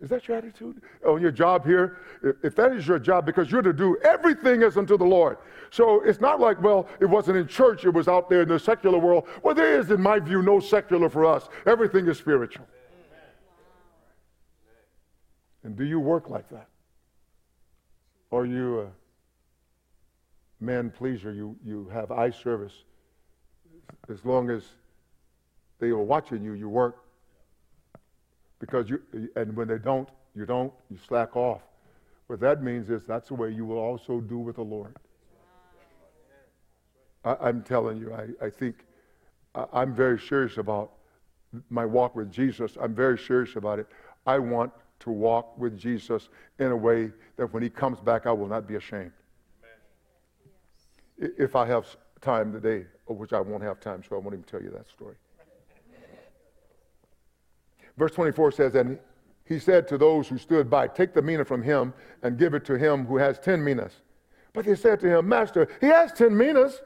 Is 0.00 0.10
that 0.10 0.26
your 0.26 0.36
attitude? 0.36 0.82
On 1.04 1.12
oh, 1.12 1.16
your 1.16 1.30
job 1.30 1.64
here? 1.64 1.98
If, 2.42 2.56
that 2.56 2.72
is 2.72 2.86
your 2.86 2.98
job, 2.98 3.24
because 3.24 3.50
you're 3.50 3.62
to 3.62 3.72
do 3.72 3.96
everything 4.02 4.62
as 4.62 4.76
unto 4.76 4.96
the 4.98 5.04
Lord. 5.04 5.38
So 5.70 6.02
it's 6.02 6.20
not 6.20 6.40
like, 6.40 6.60
well, 6.60 6.88
it 7.00 7.06
wasn't 7.06 7.36
in 7.36 7.46
church, 7.46 7.84
it 7.84 7.90
was 7.90 8.08
out 8.08 8.28
there 8.28 8.42
in 8.42 8.48
the 8.48 8.58
secular 8.58 8.98
world. 8.98 9.28
Well, 9.42 9.54
there 9.54 9.78
is, 9.78 9.90
in 9.90 10.00
my 10.00 10.18
view, 10.18 10.42
no 10.42 10.58
secular 10.58 11.08
for 11.08 11.24
us. 11.24 11.48
Everything 11.66 12.08
is 12.08 12.18
spiritual. 12.18 12.66
And 15.62 15.76
do 15.76 15.84
you 15.84 16.00
work 16.00 16.30
like 16.30 16.48
that? 16.50 16.68
Or 18.30 18.46
you 18.46 18.80
a 18.80 18.88
man 20.64 20.90
pleaser? 20.90 21.32
You, 21.32 21.56
you 21.64 21.88
have 21.92 22.10
eye 22.10 22.30
service. 22.30 22.72
As 24.08 24.24
long 24.24 24.50
as 24.50 24.64
they 25.80 25.88
are 25.88 25.98
watching 25.98 26.44
you, 26.44 26.52
you 26.52 26.68
work 26.68 27.04
because 28.60 28.88
you, 28.88 29.00
and 29.34 29.56
when 29.56 29.66
they 29.66 29.78
don't, 29.78 30.08
you 30.36 30.46
don't, 30.46 30.72
you 30.90 30.98
slack 31.08 31.34
off. 31.34 31.62
What 32.28 32.38
that 32.40 32.62
means 32.62 32.90
is 32.90 33.02
that's 33.08 33.28
the 33.28 33.34
way 33.34 33.50
you 33.50 33.64
will 33.64 33.78
also 33.78 34.20
do 34.20 34.38
with 34.38 34.56
the 34.56 34.62
Lord. 34.62 34.94
I, 37.24 37.48
am 37.48 37.62
telling 37.62 37.98
you, 37.98 38.14
I, 38.14 38.46
I 38.46 38.50
think 38.50 38.86
I, 39.54 39.82
am 39.82 39.94
very 39.94 40.18
serious 40.18 40.56
about 40.58 40.92
my 41.68 41.84
walk 41.84 42.14
with 42.14 42.30
Jesus. 42.30 42.76
I'm 42.80 42.94
very 42.94 43.18
serious 43.18 43.56
about 43.56 43.78
it. 43.78 43.88
I 44.26 44.38
want 44.38 44.72
to 45.00 45.10
walk 45.10 45.58
with 45.58 45.78
Jesus 45.78 46.28
in 46.58 46.66
a 46.66 46.76
way 46.76 47.10
that 47.36 47.52
when 47.52 47.62
he 47.62 47.68
comes 47.68 47.98
back, 48.00 48.26
I 48.26 48.32
will 48.32 48.46
not 48.46 48.68
be 48.68 48.76
ashamed. 48.76 49.12
Amen. 51.18 51.32
If 51.36 51.56
I 51.56 51.66
have 51.66 51.84
time 52.20 52.52
today, 52.52 52.86
which 53.06 53.32
I 53.32 53.40
won't 53.40 53.62
have 53.62 53.80
time, 53.80 54.02
so 54.08 54.16
I 54.16 54.18
won't 54.18 54.34
even 54.34 54.44
tell 54.44 54.62
you 54.62 54.70
that 54.70 54.88
story. 54.88 55.16
Verse 58.00 58.12
24 58.12 58.52
says, 58.52 58.74
And 58.76 58.98
he 59.44 59.58
said 59.58 59.86
to 59.88 59.98
those 59.98 60.26
who 60.26 60.38
stood 60.38 60.70
by, 60.70 60.88
Take 60.88 61.12
the 61.12 61.20
mina 61.20 61.44
from 61.44 61.62
him 61.62 61.92
and 62.22 62.38
give 62.38 62.54
it 62.54 62.64
to 62.64 62.78
him 62.78 63.04
who 63.04 63.18
has 63.18 63.38
ten 63.38 63.62
minas. 63.62 63.92
But 64.54 64.64
they 64.64 64.74
said 64.74 65.00
to 65.00 65.18
him, 65.18 65.28
Master, 65.28 65.68
he 65.82 65.88
has 65.88 66.10
ten 66.10 66.34
minas. 66.34 66.80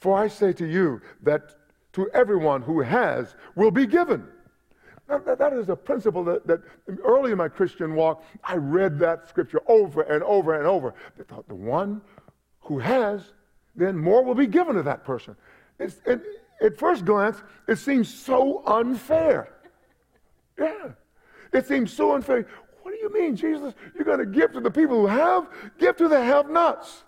For 0.00 0.18
I 0.18 0.26
say 0.26 0.52
to 0.54 0.66
you 0.66 1.00
that 1.22 1.54
to 1.92 2.10
everyone 2.10 2.62
who 2.62 2.80
has 2.80 3.36
will 3.54 3.70
be 3.70 3.86
given. 3.86 4.26
Now, 5.08 5.18
that 5.18 5.52
is 5.52 5.68
a 5.68 5.76
principle 5.76 6.24
that, 6.24 6.44
that 6.48 6.62
early 7.04 7.30
in 7.30 7.38
my 7.38 7.48
Christian 7.48 7.94
walk, 7.94 8.24
I 8.42 8.56
read 8.56 8.98
that 8.98 9.28
scripture 9.28 9.62
over 9.68 10.02
and 10.02 10.24
over 10.24 10.54
and 10.54 10.66
over. 10.66 10.94
I 11.16 11.22
thought, 11.22 11.46
the 11.46 11.54
one 11.54 12.00
who 12.62 12.80
has, 12.80 13.34
then 13.76 13.96
more 13.96 14.24
will 14.24 14.34
be 14.34 14.48
given 14.48 14.74
to 14.74 14.82
that 14.82 15.04
person. 15.04 15.36
It, 15.78 15.94
at 16.60 16.76
first 16.76 17.04
glance, 17.04 17.40
it 17.68 17.76
seems 17.76 18.12
so 18.12 18.64
unfair. 18.66 19.53
Yeah. 20.58 20.90
It 21.52 21.66
seems 21.66 21.92
so 21.92 22.14
unfair. 22.14 22.46
What 22.82 22.92
do 22.92 22.96
you 22.98 23.12
mean, 23.12 23.36
Jesus? 23.36 23.74
You're 23.94 24.04
going 24.04 24.18
to 24.18 24.26
give 24.26 24.52
to 24.52 24.60
the 24.60 24.70
people 24.70 25.00
who 25.00 25.06
have? 25.06 25.48
Give 25.78 25.96
to 25.96 26.08
the 26.08 26.22
have 26.22 26.50
nots. 26.50 27.04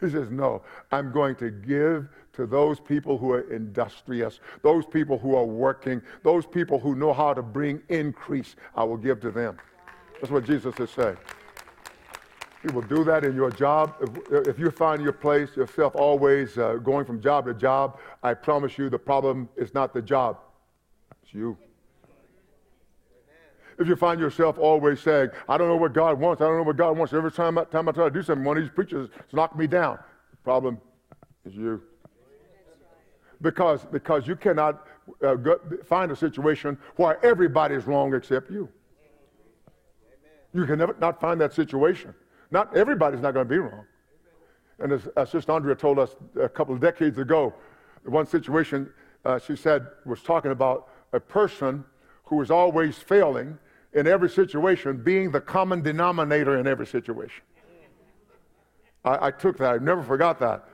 He 0.00 0.08
says, 0.08 0.30
No, 0.30 0.62
I'm 0.92 1.12
going 1.12 1.34
to 1.36 1.50
give 1.50 2.08
to 2.34 2.46
those 2.46 2.78
people 2.80 3.18
who 3.18 3.32
are 3.32 3.52
industrious, 3.52 4.40
those 4.62 4.86
people 4.86 5.18
who 5.18 5.34
are 5.34 5.44
working, 5.44 6.00
those 6.22 6.46
people 6.46 6.78
who 6.78 6.94
know 6.94 7.12
how 7.12 7.34
to 7.34 7.42
bring 7.42 7.82
increase. 7.88 8.54
I 8.74 8.84
will 8.84 8.96
give 8.96 9.20
to 9.20 9.30
them. 9.30 9.58
That's 10.20 10.30
what 10.30 10.44
Jesus 10.44 10.78
is 10.78 10.90
saying. 10.90 11.16
He 12.62 12.70
will 12.72 12.82
do 12.82 13.04
that 13.04 13.24
in 13.24 13.34
your 13.34 13.50
job. 13.50 13.94
If, 14.30 14.48
if 14.48 14.58
you 14.58 14.70
find 14.70 15.02
your 15.02 15.12
place, 15.12 15.56
yourself 15.56 15.96
always 15.96 16.58
uh, 16.58 16.74
going 16.74 17.06
from 17.06 17.20
job 17.20 17.46
to 17.46 17.54
job, 17.54 17.98
I 18.22 18.34
promise 18.34 18.76
you 18.76 18.90
the 18.90 18.98
problem 18.98 19.48
is 19.56 19.72
not 19.72 19.94
the 19.94 20.02
job, 20.02 20.38
it's 21.22 21.32
you 21.32 21.56
if 23.80 23.88
you 23.88 23.96
find 23.96 24.20
yourself 24.20 24.58
always 24.58 25.00
saying, 25.00 25.30
I 25.48 25.56
don't 25.56 25.66
know 25.66 25.76
what 25.76 25.94
God 25.94 26.20
wants, 26.20 26.42
I 26.42 26.46
don't 26.46 26.58
know 26.58 26.62
what 26.64 26.76
God 26.76 26.98
wants, 26.98 27.14
every 27.14 27.32
time 27.32 27.56
I, 27.56 27.64
time 27.64 27.88
I 27.88 27.92
try 27.92 28.04
to 28.04 28.10
do 28.10 28.22
something, 28.22 28.44
one 28.44 28.58
of 28.58 28.62
these 28.62 28.70
preachers 28.72 29.08
knock 29.32 29.56
me 29.56 29.66
down. 29.66 29.98
The 30.30 30.36
problem 30.44 30.78
is 31.46 31.54
you. 31.54 31.82
Because, 33.40 33.86
because 33.90 34.26
you 34.26 34.36
cannot 34.36 34.86
uh, 35.24 35.34
go, 35.34 35.58
find 35.86 36.12
a 36.12 36.16
situation 36.16 36.76
where 36.96 37.24
everybody 37.24 37.74
is 37.74 37.86
wrong 37.86 38.14
except 38.14 38.50
you. 38.50 38.68
You 40.52 40.66
can 40.66 40.78
never 40.78 40.94
not 41.00 41.18
find 41.18 41.40
that 41.40 41.54
situation. 41.54 42.14
Not 42.50 42.76
everybody's 42.76 43.20
not 43.20 43.32
going 43.32 43.46
to 43.46 43.50
be 43.50 43.58
wrong. 43.58 43.86
And 44.78 44.92
as, 44.92 45.08
as 45.16 45.30
Sister 45.30 45.52
Andrea 45.52 45.74
told 45.74 45.98
us 45.98 46.16
a 46.38 46.48
couple 46.50 46.74
of 46.74 46.82
decades 46.82 47.16
ago, 47.16 47.54
one 48.04 48.26
situation 48.26 48.92
uh, 49.24 49.38
she 49.38 49.56
said 49.56 49.86
was 50.04 50.22
talking 50.22 50.50
about 50.50 50.88
a 51.14 51.20
person 51.20 51.84
who 52.24 52.36
was 52.36 52.50
always 52.50 52.96
failing 52.98 53.58
in 53.92 54.06
every 54.06 54.30
situation, 54.30 54.96
being 55.02 55.30
the 55.30 55.40
common 55.40 55.82
denominator 55.82 56.58
in 56.58 56.66
every 56.66 56.86
situation. 56.86 57.42
I, 59.04 59.26
I 59.26 59.30
took 59.30 59.58
that, 59.58 59.74
I 59.74 59.78
never 59.78 60.02
forgot 60.02 60.38
that. 60.40 60.68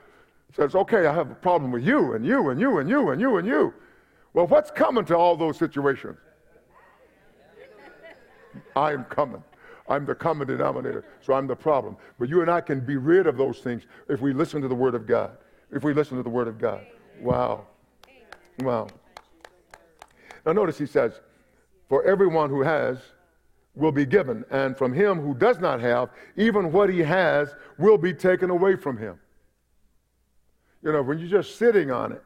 Says, 0.55 0.75
okay, 0.75 1.05
I 1.05 1.13
have 1.13 1.31
a 1.31 1.35
problem 1.35 1.71
with 1.71 1.83
you 1.83 2.13
and 2.13 2.25
you 2.25 2.49
and 2.49 2.59
you 2.59 2.77
and 2.77 2.89
you 2.89 3.09
and 3.09 3.19
you 3.19 3.37
and 3.37 3.47
you. 3.47 3.73
Well, 4.33 4.47
what's 4.47 4.71
coming 4.71 5.05
to 5.05 5.17
all 5.17 5.35
those 5.35 5.57
situations? 5.57 6.17
I 8.75 8.93
am 8.93 9.03
coming. 9.05 9.43
I'm 9.89 10.05
the 10.05 10.15
common 10.15 10.47
denominator, 10.47 11.05
so 11.21 11.33
I'm 11.33 11.47
the 11.47 11.55
problem. 11.55 11.97
But 12.19 12.29
you 12.29 12.41
and 12.41 12.51
I 12.51 12.61
can 12.61 12.79
be 12.79 12.97
rid 12.97 13.27
of 13.27 13.37
those 13.37 13.59
things 13.59 13.83
if 14.09 14.21
we 14.21 14.33
listen 14.33 14.61
to 14.61 14.67
the 14.67 14.75
Word 14.75 14.95
of 14.95 15.05
God. 15.05 15.37
If 15.71 15.83
we 15.83 15.93
listen 15.93 16.17
to 16.17 16.23
the 16.23 16.29
Word 16.29 16.47
of 16.47 16.57
God. 16.57 16.85
Wow. 17.19 17.67
Wow. 18.59 18.87
Now, 20.45 20.53
notice 20.53 20.77
he 20.77 20.85
says, 20.85 21.19
for 21.87 22.03
everyone 22.03 22.49
who 22.49 22.61
has 22.61 22.97
will 23.75 23.91
be 23.91 24.05
given, 24.05 24.43
and 24.49 24.75
from 24.75 24.91
him 24.91 25.19
who 25.19 25.33
does 25.33 25.59
not 25.59 25.79
have, 25.79 26.09
even 26.35 26.71
what 26.71 26.89
he 26.89 26.99
has 26.99 27.55
will 27.77 27.97
be 27.97 28.13
taken 28.13 28.49
away 28.49 28.75
from 28.75 28.97
him. 28.97 29.19
You 30.83 30.91
know, 30.91 31.01
when 31.01 31.19
you're 31.19 31.29
just 31.29 31.57
sitting 31.57 31.91
on 31.91 32.11
it, 32.11 32.23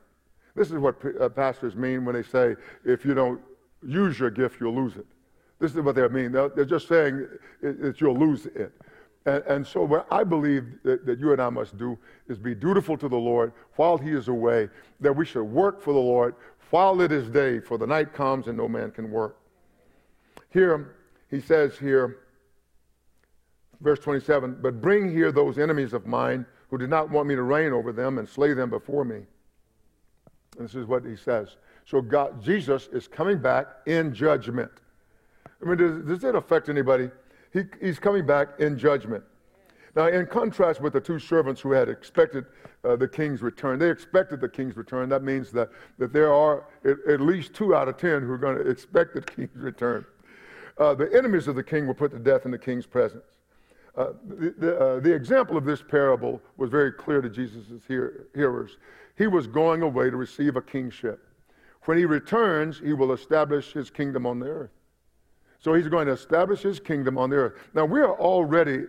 this 0.55 0.69
is 0.69 0.77
what 0.77 0.95
uh, 1.19 1.29
pastors 1.29 1.75
mean 1.75 2.05
when 2.05 2.15
they 2.15 2.23
say, 2.23 2.55
if 2.85 3.05
you 3.05 3.13
don't 3.13 3.41
use 3.85 4.19
your 4.19 4.29
gift, 4.29 4.59
you'll 4.59 4.75
lose 4.75 4.95
it. 4.95 5.05
This 5.59 5.75
is 5.75 5.81
what 5.81 5.95
they 5.95 6.07
mean. 6.07 6.31
They're, 6.31 6.65
just 6.65 6.87
saying 6.87 7.27
that 7.61 8.01
you'll 8.01 8.17
lose 8.17 8.47
it. 8.47 8.73
And, 9.25 9.43
and, 9.43 9.67
so, 9.67 9.83
what 9.83 10.07
I 10.09 10.23
believe 10.23 10.65
that, 10.83 11.05
that 11.05 11.19
you 11.19 11.31
and 11.31 11.41
I 11.41 11.49
must 11.49 11.77
do 11.77 11.97
is 12.27 12.39
be 12.39 12.55
dutiful 12.55 12.97
to 12.97 13.07
the 13.07 13.17
Lord 13.17 13.53
while 13.75 13.97
He 13.97 14.11
is 14.11 14.29
away, 14.29 14.69
that 14.99 15.15
we 15.15 15.25
should 15.25 15.43
work 15.43 15.79
for 15.79 15.93
the 15.93 15.99
Lord 15.99 16.33
while 16.71 17.01
it 17.01 17.11
is 17.11 17.29
day, 17.29 17.59
for 17.59 17.77
the 17.77 17.85
night 17.85 18.13
comes 18.13 18.47
and 18.47 18.57
no 18.57 18.67
man 18.67 18.89
can 18.89 19.11
work. 19.11 19.37
Here, 20.51 20.95
he 21.29 21.39
says 21.39 21.77
here, 21.77 22.19
verse 23.79 23.99
27, 23.99 24.57
but 24.61 24.81
bring 24.81 25.11
here 25.11 25.31
those 25.31 25.57
enemies 25.57 25.93
of 25.93 26.05
mine 26.05 26.45
who 26.69 26.77
did 26.77 26.89
not 26.89 27.09
want 27.09 27.27
me 27.27 27.35
to 27.35 27.41
reign 27.41 27.73
over 27.73 27.91
them 27.91 28.17
and 28.17 28.27
slay 28.27 28.53
them 28.53 28.69
before 28.69 29.03
me. 29.03 29.21
And 30.57 30.67
this 30.67 30.75
is 30.75 30.85
what 30.85 31.05
he 31.05 31.15
says. 31.15 31.55
So 31.85 32.01
God, 32.01 32.41
Jesus 32.43 32.89
is 32.91 33.07
coming 33.07 33.39
back 33.39 33.67
in 33.85 34.13
judgment. 34.13 34.71
I 35.61 35.69
mean, 35.69 35.77
does, 35.77 36.19
does 36.19 36.35
affect 36.35 36.69
anybody? 36.69 37.09
He, 37.53 37.63
he's 37.81 37.99
coming 37.99 38.25
back 38.25 38.59
in 38.59 38.77
judgment. 38.77 39.23
Now, 39.95 40.07
in 40.07 40.25
contrast 40.25 40.79
with 40.79 40.93
the 40.93 41.01
two 41.01 41.19
servants 41.19 41.59
who 41.59 41.71
had 41.71 41.89
expected 41.89 42.45
uh, 42.83 42.95
the 42.95 43.07
king's 43.07 43.41
return, 43.41 43.77
they 43.77 43.89
expected 43.89 44.39
the 44.39 44.47
king's 44.47 44.77
return. 44.77 45.09
That 45.09 45.23
means 45.23 45.51
that, 45.51 45.69
that 45.97 46.13
there 46.13 46.33
are 46.33 46.65
at, 46.85 46.97
at 47.09 47.21
least 47.21 47.53
two 47.53 47.75
out 47.75 47.89
of 47.89 47.97
ten 47.97 48.21
who 48.21 48.31
are 48.31 48.37
going 48.37 48.57
to 48.57 48.69
expect 48.69 49.13
the 49.13 49.21
king's 49.21 49.55
return 49.55 50.05
uh, 50.81 50.95
the 50.95 51.15
enemies 51.15 51.47
of 51.47 51.55
the 51.55 51.63
king 51.63 51.85
were 51.85 51.93
put 51.93 52.09
to 52.11 52.17
death 52.17 52.45
in 52.45 52.51
the 52.51 52.57
king's 52.57 52.87
presence. 52.87 53.37
Uh, 53.95 54.07
the, 54.27 54.55
the, 54.57 54.79
uh, 54.79 54.99
the, 54.99 55.13
example 55.13 55.55
of 55.55 55.63
this 55.63 55.81
parable 55.81 56.41
was 56.57 56.69
very 56.69 56.91
clear 56.91 57.21
to 57.21 57.29
Jesus' 57.29 57.65
hear, 57.87 58.27
hearers. 58.33 58.77
He 59.17 59.27
was 59.27 59.45
going 59.45 59.83
away 59.83 60.09
to 60.09 60.15
receive 60.15 60.55
a 60.55 60.61
kingship. 60.61 61.27
When 61.83 61.97
he 61.97 62.05
returns, 62.05 62.79
he 62.79 62.93
will 62.93 63.11
establish 63.11 63.73
his 63.73 63.91
kingdom 63.91 64.25
on 64.25 64.39
the 64.39 64.47
earth. 64.47 64.71
So 65.59 65.75
he's 65.75 65.87
going 65.87 66.07
to 66.07 66.13
establish 66.13 66.61
his 66.61 66.79
kingdom 66.79 67.17
on 67.17 67.29
the 67.29 67.35
earth. 67.35 67.53
Now, 67.75 67.85
we 67.85 67.99
are 67.99 68.19
already 68.19 68.85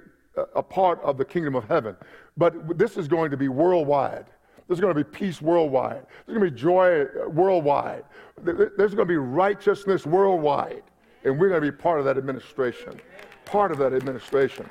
a 0.54 0.62
part 0.62 0.98
of 1.02 1.18
the 1.18 1.24
kingdom 1.24 1.54
of 1.54 1.64
heaven, 1.64 1.94
but 2.38 2.78
this 2.78 2.96
is 2.96 3.06
going 3.06 3.30
to 3.32 3.36
be 3.36 3.48
worldwide. 3.48 4.26
There's 4.66 4.80
going 4.80 4.94
to 4.94 5.04
be 5.04 5.10
peace 5.10 5.42
worldwide. 5.42 6.06
There's 6.24 6.38
going 6.38 6.50
to 6.50 6.54
be 6.54 6.58
joy 6.58 7.04
worldwide. 7.28 8.04
There's 8.42 8.94
going 8.94 8.96
to 8.96 9.04
be 9.04 9.16
righteousness 9.16 10.06
worldwide. 10.06 10.84
And 11.24 11.38
we're 11.38 11.48
going 11.48 11.62
to 11.62 11.72
be 11.72 11.76
part 11.76 11.98
of 11.98 12.04
that 12.04 12.18
administration. 12.18 13.00
Part 13.44 13.70
of 13.70 13.78
that 13.78 13.92
administration. 13.92 14.68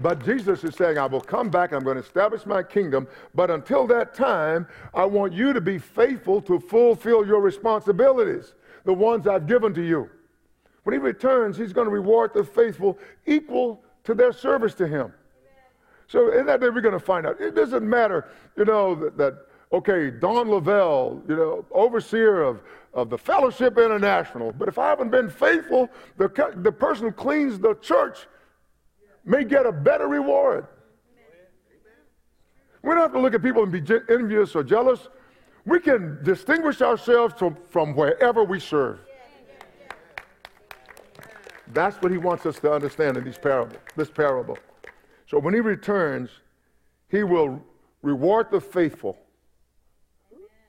But 0.00 0.24
Jesus 0.24 0.64
is 0.64 0.74
saying, 0.74 0.98
I 0.98 1.06
will 1.06 1.20
come 1.20 1.50
back, 1.50 1.72
I'm 1.72 1.84
going 1.84 1.96
to 1.96 2.02
establish 2.02 2.46
my 2.46 2.62
kingdom, 2.62 3.06
but 3.34 3.50
until 3.50 3.86
that 3.86 4.12
time, 4.12 4.66
I 4.92 5.04
want 5.04 5.32
you 5.32 5.52
to 5.52 5.60
be 5.60 5.78
faithful 5.78 6.40
to 6.42 6.58
fulfill 6.58 7.24
your 7.26 7.40
responsibilities, 7.40 8.54
the 8.84 8.92
ones 8.92 9.28
I've 9.28 9.46
given 9.46 9.72
to 9.74 9.82
you. 9.82 10.10
When 10.82 10.94
he 10.94 10.98
returns, 10.98 11.56
he's 11.56 11.72
going 11.72 11.86
to 11.86 11.92
reward 11.92 12.32
the 12.34 12.44
faithful 12.44 12.98
equal 13.24 13.84
to 14.04 14.14
their 14.14 14.32
service 14.32 14.74
to 14.74 14.86
him. 14.86 15.12
So 16.08 16.32
in 16.32 16.44
that 16.46 16.60
day, 16.60 16.68
we're 16.68 16.80
going 16.80 16.92
to 16.92 17.00
find 17.00 17.26
out. 17.26 17.40
It 17.40 17.54
doesn't 17.54 17.88
matter, 17.88 18.28
you 18.56 18.64
know, 18.64 18.94
that, 18.96 19.16
that 19.16 19.46
okay, 19.74 20.08
Don 20.10 20.48
Lavelle, 20.48 21.20
you 21.28 21.34
know, 21.34 21.64
overseer 21.72 22.42
of, 22.42 22.62
of 22.92 23.10
the 23.10 23.18
Fellowship 23.18 23.76
International. 23.76 24.52
But 24.52 24.68
if 24.68 24.78
I 24.78 24.88
haven't 24.88 25.10
been 25.10 25.28
faithful, 25.28 25.90
the, 26.16 26.28
the 26.58 26.70
person 26.70 27.06
who 27.06 27.12
cleans 27.12 27.58
the 27.58 27.74
church 27.74 28.26
may 29.24 29.42
get 29.42 29.66
a 29.66 29.72
better 29.72 30.06
reward. 30.06 30.68
We 32.82 32.90
don't 32.90 33.00
have 33.00 33.12
to 33.12 33.20
look 33.20 33.34
at 33.34 33.42
people 33.42 33.64
and 33.64 33.72
be 33.72 33.82
envious 34.08 34.54
or 34.54 34.62
jealous. 34.62 35.08
We 35.64 35.80
can 35.80 36.22
distinguish 36.22 36.80
ourselves 36.80 37.34
from, 37.36 37.56
from 37.68 37.96
wherever 37.96 38.44
we 38.44 38.60
serve. 38.60 39.00
That's 41.68 41.96
what 41.96 42.12
he 42.12 42.18
wants 42.18 42.46
us 42.46 42.60
to 42.60 42.72
understand 42.72 43.16
in 43.16 43.24
these 43.24 43.38
parable, 43.38 43.76
this 43.96 44.10
parable. 44.10 44.58
So 45.26 45.38
when 45.38 45.54
he 45.54 45.60
returns, 45.60 46.30
he 47.08 47.24
will 47.24 47.60
reward 48.02 48.48
the 48.52 48.60
faithful 48.60 49.18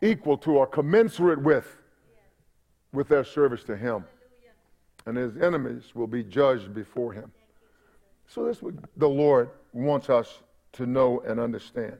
equal 0.02 0.38
to 0.40 0.58
or 0.58 0.68
commensurate 0.68 1.42
with 1.42 1.78
with 2.96 3.08
their 3.08 3.24
service 3.24 3.64
to 3.64 3.76
him. 3.76 4.06
And 5.06 5.18
his 5.18 5.38
enemies 5.38 5.94
will 5.94 6.08
be 6.08 6.24
judged 6.24 6.74
before 6.74 7.14
him. 7.14 7.32
So 8.28 8.46
that's 8.46 8.62
what 8.62 8.74
the 8.98 9.10
Lord 9.10 9.50
wants 9.74 10.10
us 10.10 10.40
to 10.74 10.86
know 10.86 11.20
and 11.28 11.40
understand. 11.40 11.98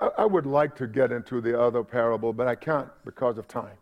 I, 0.00 0.10
I 0.18 0.24
would 0.24 0.46
like 0.46 0.74
to 0.76 0.86
get 0.86 1.12
into 1.12 1.40
the 1.40 1.60
other 1.60 1.84
parable, 1.84 2.32
but 2.32 2.48
I 2.48 2.56
can't 2.56 2.88
because 3.04 3.38
of 3.38 3.46
time. 3.46 3.76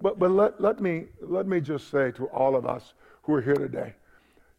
But, 0.00 0.18
but 0.18 0.30
let, 0.30 0.60
let, 0.60 0.80
me, 0.80 1.06
let 1.20 1.46
me 1.46 1.60
just 1.60 1.90
say 1.90 2.12
to 2.12 2.26
all 2.26 2.54
of 2.54 2.66
us 2.66 2.94
who 3.22 3.34
are 3.34 3.42
here 3.42 3.54
today, 3.54 3.94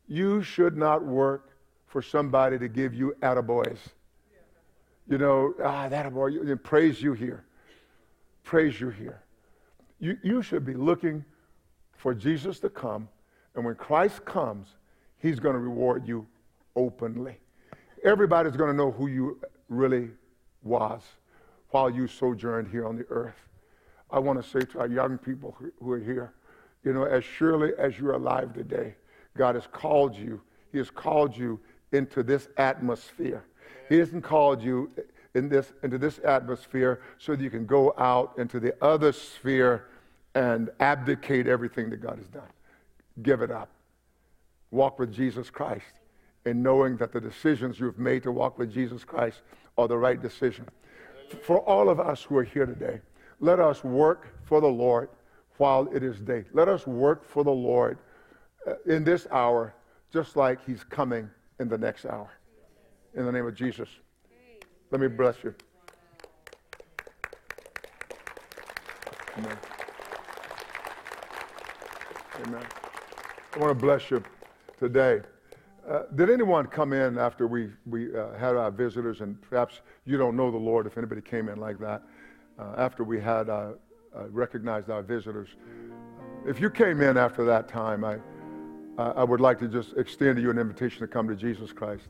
you 0.08 0.42
should 0.42 0.76
not 0.76 1.04
work 1.04 1.50
for 1.88 2.02
somebody 2.02 2.58
to 2.60 2.68
give 2.68 2.94
you 2.94 3.16
attaboys. 3.22 3.78
You 5.08 5.18
know, 5.18 5.54
ah, 5.64 5.88
that 5.90 6.14
boy, 6.14 6.32
praise 6.64 7.02
you 7.02 7.14
here. 7.14 7.46
Praise 8.44 8.80
you 8.80 8.90
here. 8.90 9.24
You, 10.00 10.18
you 10.22 10.42
should 10.42 10.66
be 10.66 10.74
looking 10.74 11.24
for 11.96 12.14
Jesus 12.14 12.60
to 12.60 12.70
come, 12.70 13.08
and 13.56 13.64
when 13.64 13.76
Christ 13.76 14.26
comes, 14.26 14.68
he's 15.18 15.40
going 15.40 15.54
to 15.54 15.60
reward 15.60 16.08
you 16.08 16.28
openly. 16.76 17.38
Everybody's 18.04 18.58
going 18.58 18.70
to 18.70 18.76
know 18.76 18.92
who 18.92 19.08
you 19.08 19.40
really 19.70 20.10
was 20.62 21.02
while 21.70 21.90
you 21.90 22.08
sojourned 22.08 22.68
here 22.68 22.86
on 22.86 22.98
the 22.98 23.06
earth. 23.10 23.48
I 24.12 24.20
want 24.20 24.44
to 24.44 24.48
say 24.48 24.66
to 24.74 24.80
our 24.82 24.88
young 24.88 25.18
people 25.18 25.58
who 25.82 25.92
are 25.92 26.00
here, 26.00 26.34
you 26.84 26.94
know, 26.94 27.04
as 27.04 27.24
surely 27.24 27.72
as 27.80 27.98
you're 27.98 28.14
alive 28.14 28.54
today, 28.54 28.96
God 29.38 29.56
has 29.56 29.68
called 29.72 30.16
you. 30.16 30.42
He 30.72 30.78
has 30.78 30.90
called 30.92 31.36
you 31.36 31.60
into 31.92 32.24
this 32.24 32.50
atmosphere. 32.58 33.46
He 33.90 33.98
hasn't 33.98 34.24
called 34.24 34.62
you 34.62 34.92
in 35.36 35.50
this, 35.50 35.74
into 35.84 35.98
this 35.98 36.20
atmosphere 36.24 37.02
so 37.18 37.36
that 37.36 37.44
you 37.44 37.50
can 37.50 37.66
go 37.66 37.94
out 37.98 38.34
into 38.38 38.60
the 38.60 38.76
other 38.84 39.12
sphere 39.12 39.88
and 40.36 40.70
abdicate 40.80 41.48
everything 41.48 41.90
that 41.90 42.02
God 42.02 42.18
has 42.18 42.28
done. 42.28 42.50
Give 43.22 43.42
it 43.42 43.52
up. 43.52 43.70
Walk 44.72 45.00
with 45.00 45.14
Jesus 45.14 45.50
Christ 45.50 46.00
and 46.46 46.62
knowing 46.62 46.98
that 46.98 47.12
the 47.12 47.22
decisions 47.22 47.80
you've 47.80 48.00
made 48.00 48.24
to 48.24 48.32
walk 48.32 48.58
with 48.58 48.72
Jesus 48.72 49.04
Christ 49.04 49.42
are 49.78 49.88
the 49.88 49.98
right 49.98 50.22
decision. 50.22 50.68
For 51.42 51.60
all 51.60 51.90
of 51.90 52.00
us 52.00 52.24
who 52.24 52.38
are 52.38 52.44
here 52.44 52.66
today, 52.66 53.02
let 53.40 53.60
us 53.60 53.84
work 53.84 54.28
for 54.46 54.62
the 54.62 54.68
Lord 54.68 55.10
while 55.58 55.88
it 55.94 56.04
is 56.04 56.20
day. 56.20 56.46
Let 56.54 56.68
us 56.68 56.86
work 56.86 57.28
for 57.28 57.44
the 57.44 57.52
Lord 57.52 57.98
uh, 58.68 58.74
in 58.86 59.04
this 59.04 59.28
hour, 59.32 59.74
just 60.12 60.36
like 60.36 60.64
He's 60.66 60.84
coming 60.84 61.30
in 61.60 61.70
the 61.70 61.78
next 61.78 62.06
hour. 62.06 62.30
In 63.16 63.26
the 63.26 63.32
name 63.32 63.46
of 63.46 63.56
Jesus. 63.56 63.90
Let 64.94 65.00
me 65.00 65.08
bless 65.08 65.44
you. 65.44 65.56
Amen. 69.40 69.58
Amen. 72.46 72.64
I 73.56 73.58
want 73.58 73.72
to 73.72 73.74
bless 73.74 74.12
you 74.12 74.24
today. 74.78 75.22
Uh, 75.90 76.04
did 76.14 76.30
anyone 76.30 76.68
come 76.68 76.94
in 76.94 77.18
after 77.18 77.48
we, 77.48 77.72
we 77.88 78.16
uh, 78.16 78.34
had 78.34 78.56
our 78.56 78.70
visitors, 78.70 79.22
and 79.22 79.42
perhaps 79.42 79.82
you 80.06 80.20
don't 80.20 80.36
know 80.36 80.52
the 80.52 80.58
Lord 80.58 80.86
if 80.86 80.96
anybody 80.96 81.22
came 81.22 81.50
in 81.50 81.60
like 81.60 81.80
that, 81.80 82.04
uh, 82.60 82.76
after 82.78 83.04
we 83.04 83.20
had 83.20 83.50
uh, 83.50 83.72
uh, 84.16 84.30
recognized 84.30 84.92
our 84.92 85.02
visitors? 85.02 85.50
If 86.46 86.62
you 86.62 86.70
came 86.70 87.02
in 87.02 87.18
after 87.18 87.44
that 87.46 87.68
time, 87.68 88.04
I, 88.06 88.20
I 89.00 89.24
would 89.24 89.42
like 89.42 89.58
to 89.58 89.68
just 89.68 89.98
extend 89.98 90.36
to 90.36 90.42
you 90.44 90.52
an 90.52 90.60
invitation 90.60 91.00
to 91.00 91.08
come 91.08 91.28
to 91.30 91.36
Jesus 91.36 91.72
Christ. 91.72 92.10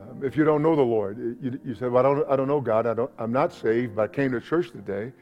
Um, 0.00 0.24
if 0.24 0.36
you 0.36 0.44
don't 0.44 0.62
know 0.62 0.76
the 0.76 0.82
Lord, 0.82 1.38
you, 1.40 1.58
you 1.64 1.74
say, 1.74 1.88
Well, 1.88 2.04
I 2.04 2.08
don't, 2.08 2.30
I 2.30 2.36
don't 2.36 2.48
know 2.48 2.60
God, 2.60 2.86
I 2.86 2.94
don't, 2.94 3.10
I'm 3.18 3.32
not 3.32 3.52
saved, 3.52 3.96
but 3.96 4.02
I 4.02 4.08
came 4.08 4.32
to 4.32 4.40
church 4.40 4.70
today. 4.70 5.12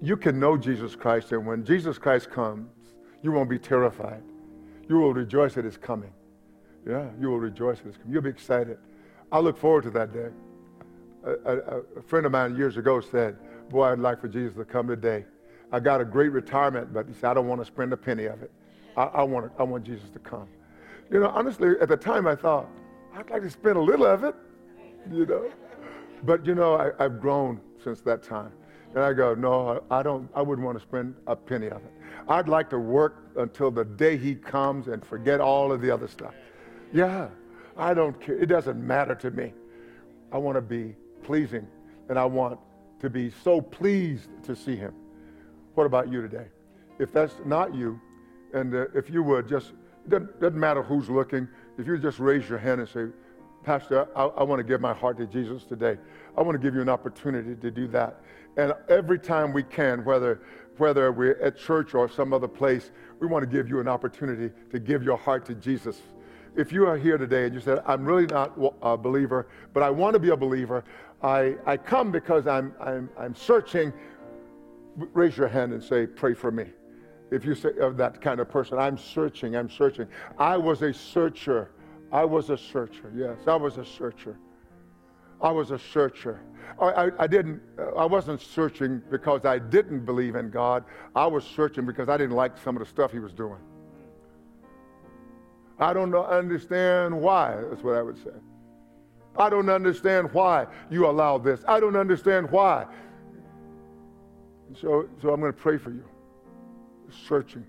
You 0.00 0.16
can 0.16 0.38
know 0.38 0.56
Jesus 0.56 0.94
Christ, 0.94 1.32
and 1.32 1.44
when 1.46 1.64
Jesus 1.64 1.98
Christ 1.98 2.30
comes, 2.30 2.68
you 3.22 3.32
won't 3.32 3.50
be 3.50 3.58
terrified. 3.58 4.22
You 4.88 4.96
will 4.96 5.12
rejoice 5.12 5.56
at 5.56 5.64
his 5.64 5.76
coming. 5.76 6.12
Yeah, 6.86 7.08
you 7.20 7.28
will 7.28 7.40
rejoice 7.40 7.80
at 7.80 7.86
his 7.86 7.96
coming. 7.96 8.12
You'll 8.12 8.22
be 8.22 8.30
excited. 8.30 8.78
I 9.32 9.40
look 9.40 9.58
forward 9.58 9.84
to 9.84 9.90
that 9.90 10.12
day. 10.12 10.28
A, 11.24 11.30
a, 11.30 11.80
a, 11.98 12.02
friend 12.02 12.24
of 12.24 12.32
mine 12.32 12.56
years 12.56 12.76
ago 12.76 13.00
said, 13.00 13.36
Boy, 13.70 13.84
I'd 13.92 13.98
like 13.98 14.20
for 14.20 14.28
Jesus 14.28 14.54
to 14.56 14.64
come 14.64 14.86
today. 14.86 15.24
I 15.72 15.80
got 15.80 16.00
a 16.00 16.04
great 16.04 16.30
retirement, 16.30 16.94
but 16.94 17.06
he 17.06 17.12
said, 17.12 17.24
I 17.24 17.34
don't 17.34 17.48
want 17.48 17.60
to 17.60 17.64
spend 17.66 17.92
a 17.92 17.96
penny 17.96 18.24
of 18.24 18.42
it. 18.42 18.50
I, 18.96 19.02
I, 19.04 19.22
want, 19.22 19.52
I 19.58 19.64
want 19.64 19.84
Jesus 19.84 20.08
to 20.10 20.18
come. 20.18 20.48
You 21.10 21.20
know, 21.20 21.28
honestly, 21.28 21.72
at 21.80 21.88
the 21.88 21.96
time 21.96 22.26
I 22.26 22.34
thought, 22.34 22.68
I'd 23.14 23.30
like 23.30 23.42
to 23.42 23.50
spend 23.50 23.76
a 23.76 23.80
little 23.80 24.06
of 24.06 24.24
it, 24.24 24.34
you 25.10 25.26
know. 25.26 25.50
But, 26.24 26.46
you 26.46 26.54
know, 26.54 26.74
I, 26.74 26.90
I've 27.04 27.20
grown 27.20 27.60
since 27.82 28.00
that 28.02 28.22
time. 28.22 28.52
And 28.94 29.04
I 29.04 29.12
go, 29.12 29.34
no, 29.34 29.82
I 29.90 30.02
don't, 30.02 30.28
I 30.34 30.42
wouldn't 30.42 30.64
want 30.64 30.78
to 30.78 30.82
spend 30.82 31.14
a 31.26 31.36
penny 31.36 31.66
of 31.68 31.78
it. 31.78 31.92
I'd 32.28 32.48
like 32.48 32.70
to 32.70 32.78
work 32.78 33.30
until 33.36 33.70
the 33.70 33.84
day 33.84 34.16
he 34.16 34.34
comes 34.34 34.88
and 34.88 35.04
forget 35.04 35.40
all 35.40 35.72
of 35.72 35.80
the 35.80 35.90
other 35.90 36.08
stuff. 36.08 36.34
Yeah, 36.92 37.28
I 37.76 37.94
don't 37.94 38.18
care. 38.20 38.36
It 38.36 38.46
doesn't 38.46 38.84
matter 38.84 39.14
to 39.16 39.30
me. 39.30 39.52
I 40.32 40.38
want 40.38 40.56
to 40.56 40.62
be 40.62 40.94
pleasing 41.22 41.66
and 42.08 42.18
I 42.18 42.24
want 42.24 42.58
to 43.00 43.10
be 43.10 43.30
so 43.30 43.60
pleased 43.60 44.28
to 44.44 44.56
see 44.56 44.76
him. 44.76 44.94
What 45.74 45.84
about 45.84 46.10
you 46.10 46.22
today? 46.22 46.46
If 46.98 47.12
that's 47.12 47.34
not 47.44 47.74
you, 47.74 48.00
and 48.52 48.74
uh, 48.74 48.86
if 48.94 49.10
you 49.10 49.22
would 49.22 49.48
just, 49.48 49.72
doesn't, 50.08 50.40
doesn't, 50.40 50.58
matter 50.58 50.82
who's 50.82 51.08
looking, 51.08 51.46
if 51.78 51.86
you 51.86 51.96
just 51.96 52.18
raise 52.18 52.48
your 52.48 52.58
hand 52.58 52.80
and 52.80 52.88
say, 52.88 53.06
Pastor, 53.62 54.08
I, 54.16 54.24
I 54.24 54.42
want 54.42 54.58
to 54.58 54.64
give 54.64 54.80
my 54.80 54.92
heart 54.92 55.16
to 55.18 55.26
Jesus 55.26 55.64
today. 55.64 55.96
I 56.36 56.42
want 56.42 56.60
to 56.60 56.62
give 56.62 56.74
you 56.74 56.80
an 56.80 56.88
opportunity 56.88 57.54
to 57.54 57.70
do 57.70 57.86
that. 57.88 58.20
And 58.56 58.74
every 58.88 59.18
time 59.18 59.52
we 59.52 59.62
can, 59.62 60.04
whether, 60.04 60.40
whether 60.78 61.12
we're 61.12 61.40
at 61.40 61.56
church 61.56 61.94
or 61.94 62.08
some 62.08 62.32
other 62.32 62.48
place, 62.48 62.90
we 63.20 63.26
want 63.26 63.44
to 63.44 63.50
give 63.50 63.68
you 63.68 63.78
an 63.78 63.88
opportunity 63.88 64.52
to 64.70 64.78
give 64.80 65.02
your 65.02 65.16
heart 65.16 65.44
to 65.46 65.54
Jesus. 65.54 66.02
If 66.56 66.72
you 66.72 66.86
are 66.86 66.96
here 66.96 67.18
today 67.18 67.44
and 67.44 67.54
you 67.54 67.60
said, 67.60 67.82
I'm 67.86 68.04
really 68.04 68.26
not 68.26 68.58
a 68.82 68.96
believer, 68.96 69.46
but 69.72 69.82
I 69.82 69.90
want 69.90 70.14
to 70.14 70.18
be 70.18 70.30
a 70.30 70.36
believer, 70.36 70.82
I, 71.22 71.56
I 71.66 71.76
come 71.76 72.10
because 72.10 72.46
I'm, 72.46 72.74
I'm, 72.80 73.08
I'm 73.16 73.34
searching, 73.34 73.92
raise 74.96 75.36
your 75.36 75.48
hand 75.48 75.72
and 75.72 75.82
say, 75.82 76.06
Pray 76.06 76.34
for 76.34 76.50
me. 76.50 76.66
If 77.30 77.44
you 77.44 77.54
say 77.54 77.70
of 77.80 77.96
that 77.98 78.20
kind 78.20 78.40
of 78.40 78.48
person, 78.48 78.78
I'm 78.78 78.96
searching, 78.96 79.56
I'm 79.56 79.70
searching. 79.70 80.06
I 80.38 80.56
was 80.56 80.82
a 80.82 80.92
searcher. 80.94 81.70
I 82.10 82.24
was 82.24 82.50
a 82.50 82.56
searcher. 82.56 83.12
Yes, 83.14 83.36
I 83.46 83.56
was 83.56 83.76
a 83.76 83.84
searcher. 83.84 84.38
I 85.40 85.50
was 85.50 85.70
a 85.70 85.78
searcher. 85.78 86.40
I, 86.80 86.86
I, 86.86 87.10
I, 87.20 87.26
didn't, 87.26 87.60
I 87.96 88.04
wasn't 88.06 88.40
searching 88.40 89.02
because 89.10 89.44
I 89.44 89.58
didn't 89.58 90.04
believe 90.04 90.36
in 90.36 90.50
God. 90.50 90.84
I 91.14 91.26
was 91.26 91.44
searching 91.44 91.86
because 91.86 92.08
I 92.08 92.16
didn't 92.16 92.34
like 92.36 92.56
some 92.58 92.76
of 92.76 92.80
the 92.80 92.88
stuff 92.88 93.12
he 93.12 93.18
was 93.18 93.32
doing. 93.32 93.60
I 95.78 95.92
don't 95.92 96.14
understand 96.14 97.18
why, 97.18 97.56
that's 97.70 97.82
what 97.82 97.94
I 97.94 98.02
would 98.02 98.16
say. 98.18 98.30
I 99.36 99.48
don't 99.48 99.68
understand 99.68 100.32
why 100.32 100.66
you 100.90 101.06
allow 101.06 101.38
this. 101.38 101.62
I 101.68 101.78
don't 101.78 101.94
understand 101.94 102.50
why. 102.50 102.86
So, 104.80 105.08
so 105.22 105.32
I'm 105.32 105.40
going 105.40 105.52
to 105.52 105.58
pray 105.58 105.78
for 105.78 105.90
you. 105.90 106.04
Searching. 107.28 107.64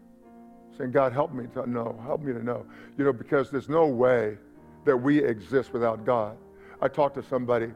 Saying, 0.78 0.92
God, 0.92 1.14
help 1.14 1.34
me 1.34 1.46
to 1.54 1.70
know. 1.70 2.00
Help 2.06 2.22
me 2.22 2.34
to 2.34 2.44
know. 2.44 2.66
You 2.98 3.06
know, 3.06 3.14
because 3.14 3.52
there's 3.52 3.70
no 3.70 3.86
way 3.86 4.38
that 4.86 4.96
we 4.96 5.20
exist 5.24 5.74
without 5.74 6.06
God. 6.06 6.38
I 6.82 6.88
talked 6.88 7.16
to 7.16 7.24
somebody 7.24 7.72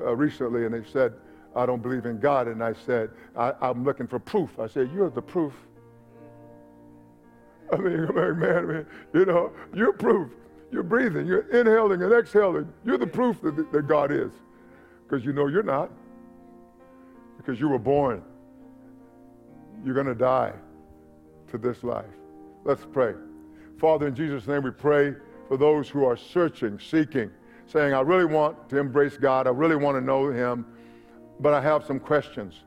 uh, 0.00 0.14
recently 0.16 0.64
and 0.64 0.74
they 0.74 0.88
said, 0.90 1.14
I 1.54 1.66
don't 1.66 1.82
believe 1.82 2.04
in 2.04 2.18
God. 2.18 2.48
And 2.48 2.62
I 2.62 2.72
said, 2.72 3.10
I, 3.36 3.52
am 3.62 3.84
looking 3.84 4.06
for 4.06 4.18
proof. 4.18 4.58
I 4.58 4.66
said, 4.66 4.90
You're 4.92 5.10
the 5.10 5.22
proof. 5.22 5.52
I 7.72 7.76
mean, 7.76 8.06
man, 8.38 8.86
you 9.12 9.24
know, 9.24 9.52
you're 9.74 9.92
proof. 9.92 10.30
You're 10.70 10.82
breathing, 10.82 11.26
you're 11.26 11.48
inhaling 11.48 12.02
and 12.02 12.12
exhaling. 12.12 12.70
You're 12.84 12.98
the 12.98 13.06
proof 13.06 13.40
that, 13.40 13.72
that 13.72 13.88
God 13.88 14.12
is. 14.12 14.30
Because 15.06 15.24
you 15.24 15.32
know 15.32 15.46
you're 15.46 15.62
not. 15.62 15.90
Because 17.38 17.58
you 17.58 17.68
were 17.68 17.78
born. 17.78 18.22
You're 19.82 19.94
going 19.94 20.06
to 20.06 20.14
die 20.14 20.52
to 21.50 21.58
this 21.58 21.82
life. 21.84 22.04
Let's 22.64 22.84
pray. 22.92 23.14
Father, 23.78 24.08
in 24.08 24.14
Jesus' 24.14 24.46
name, 24.46 24.62
we 24.62 24.70
pray 24.70 25.14
for 25.48 25.56
those 25.56 25.88
who 25.88 26.04
are 26.04 26.16
searching, 26.16 26.78
seeking, 26.78 27.30
saying, 27.66 27.94
I 27.94 28.00
really 28.00 28.24
want 28.24 28.68
to 28.70 28.78
embrace 28.78 29.16
God. 29.16 29.46
I 29.46 29.50
really 29.50 29.76
want 29.76 29.96
to 29.96 30.00
know 30.00 30.30
Him, 30.30 30.66
but 31.40 31.54
I 31.54 31.60
have 31.60 31.84
some 31.84 32.00
questions. 32.00 32.64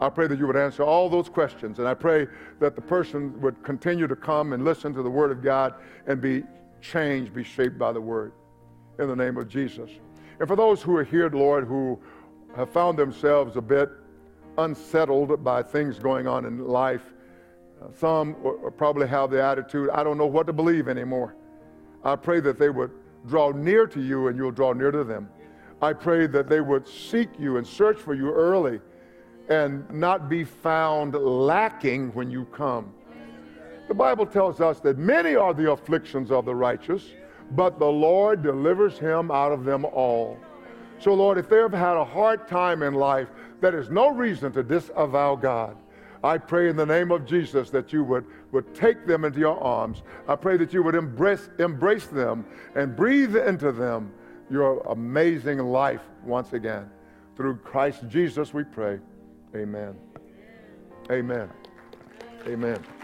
I 0.00 0.08
pray 0.08 0.26
that 0.28 0.38
you 0.38 0.46
would 0.46 0.56
answer 0.56 0.82
all 0.82 1.08
those 1.08 1.28
questions. 1.28 1.78
And 1.78 1.86
I 1.86 1.94
pray 1.94 2.26
that 2.58 2.74
the 2.74 2.80
person 2.80 3.38
would 3.40 3.62
continue 3.62 4.06
to 4.06 4.16
come 4.16 4.52
and 4.52 4.64
listen 4.64 4.94
to 4.94 5.02
the 5.02 5.10
Word 5.10 5.30
of 5.30 5.42
God 5.42 5.74
and 6.06 6.20
be 6.20 6.42
changed, 6.80 7.34
be 7.34 7.44
shaped 7.44 7.78
by 7.78 7.92
the 7.92 8.00
Word. 8.00 8.32
In 8.98 9.08
the 9.08 9.16
name 9.16 9.36
of 9.38 9.48
Jesus. 9.48 9.90
And 10.38 10.48
for 10.48 10.56
those 10.56 10.82
who 10.82 10.94
are 10.96 11.04
here, 11.04 11.28
Lord, 11.30 11.66
who 11.66 11.98
have 12.56 12.70
found 12.70 12.98
themselves 12.98 13.56
a 13.56 13.60
bit 13.60 13.90
unsettled 14.58 15.42
by 15.44 15.62
things 15.62 15.98
going 15.98 16.26
on 16.26 16.44
in 16.44 16.66
life, 16.66 17.14
some 17.96 18.36
probably 18.76 19.06
have 19.06 19.30
the 19.30 19.42
attitude, 19.42 19.90
I 19.90 20.02
don't 20.02 20.18
know 20.18 20.26
what 20.26 20.46
to 20.46 20.52
believe 20.52 20.88
anymore. 20.88 21.34
I 22.04 22.16
pray 22.16 22.40
that 22.40 22.58
they 22.58 22.70
would 22.70 22.90
draw 23.26 23.50
near 23.50 23.86
to 23.86 24.00
you 24.00 24.28
and 24.28 24.36
you'll 24.36 24.50
draw 24.50 24.72
near 24.72 24.90
to 24.90 25.04
them. 25.04 25.28
I 25.82 25.92
pray 25.92 26.26
that 26.26 26.48
they 26.48 26.60
would 26.60 26.86
seek 26.86 27.28
you 27.38 27.56
and 27.56 27.66
search 27.66 27.98
for 27.98 28.14
you 28.14 28.30
early 28.30 28.80
and 29.48 29.90
not 29.90 30.28
be 30.28 30.44
found 30.44 31.14
lacking 31.14 32.12
when 32.14 32.30
you 32.30 32.44
come. 32.46 32.92
The 33.88 33.94
Bible 33.94 34.26
tells 34.26 34.60
us 34.60 34.78
that 34.80 34.98
many 34.98 35.34
are 35.34 35.52
the 35.52 35.72
afflictions 35.72 36.30
of 36.30 36.44
the 36.44 36.54
righteous, 36.54 37.04
but 37.52 37.78
the 37.78 37.86
Lord 37.86 38.42
delivers 38.42 38.98
him 38.98 39.30
out 39.30 39.52
of 39.52 39.64
them 39.64 39.84
all. 39.84 40.38
So, 41.00 41.14
Lord, 41.14 41.38
if 41.38 41.48
they 41.48 41.56
have 41.56 41.72
had 41.72 41.96
a 41.96 42.04
hard 42.04 42.46
time 42.46 42.82
in 42.82 42.94
life, 42.94 43.28
that 43.60 43.74
is 43.74 43.90
no 43.90 44.10
reason 44.10 44.52
to 44.52 44.62
disavow 44.62 45.34
God. 45.34 45.76
I 46.22 46.38
pray 46.38 46.68
in 46.68 46.76
the 46.76 46.86
name 46.86 47.10
of 47.10 47.24
Jesus 47.24 47.70
that 47.70 47.92
you 47.92 48.04
would, 48.04 48.26
would 48.52 48.74
take 48.74 49.06
them 49.06 49.24
into 49.24 49.38
your 49.38 49.58
arms. 49.62 50.02
I 50.28 50.36
pray 50.36 50.56
that 50.58 50.72
you 50.72 50.82
would 50.82 50.94
embrace, 50.94 51.48
embrace 51.58 52.06
them 52.06 52.44
and 52.74 52.94
breathe 52.94 53.36
into 53.36 53.72
them 53.72 54.12
your 54.50 54.80
amazing 54.88 55.58
life 55.58 56.02
once 56.24 56.52
again. 56.52 56.90
Through 57.36 57.56
Christ 57.58 58.02
Jesus 58.08 58.52
we 58.52 58.64
pray. 58.64 58.98
Amen. 59.54 59.96
Amen. 61.10 61.48
Amen. 62.46 62.99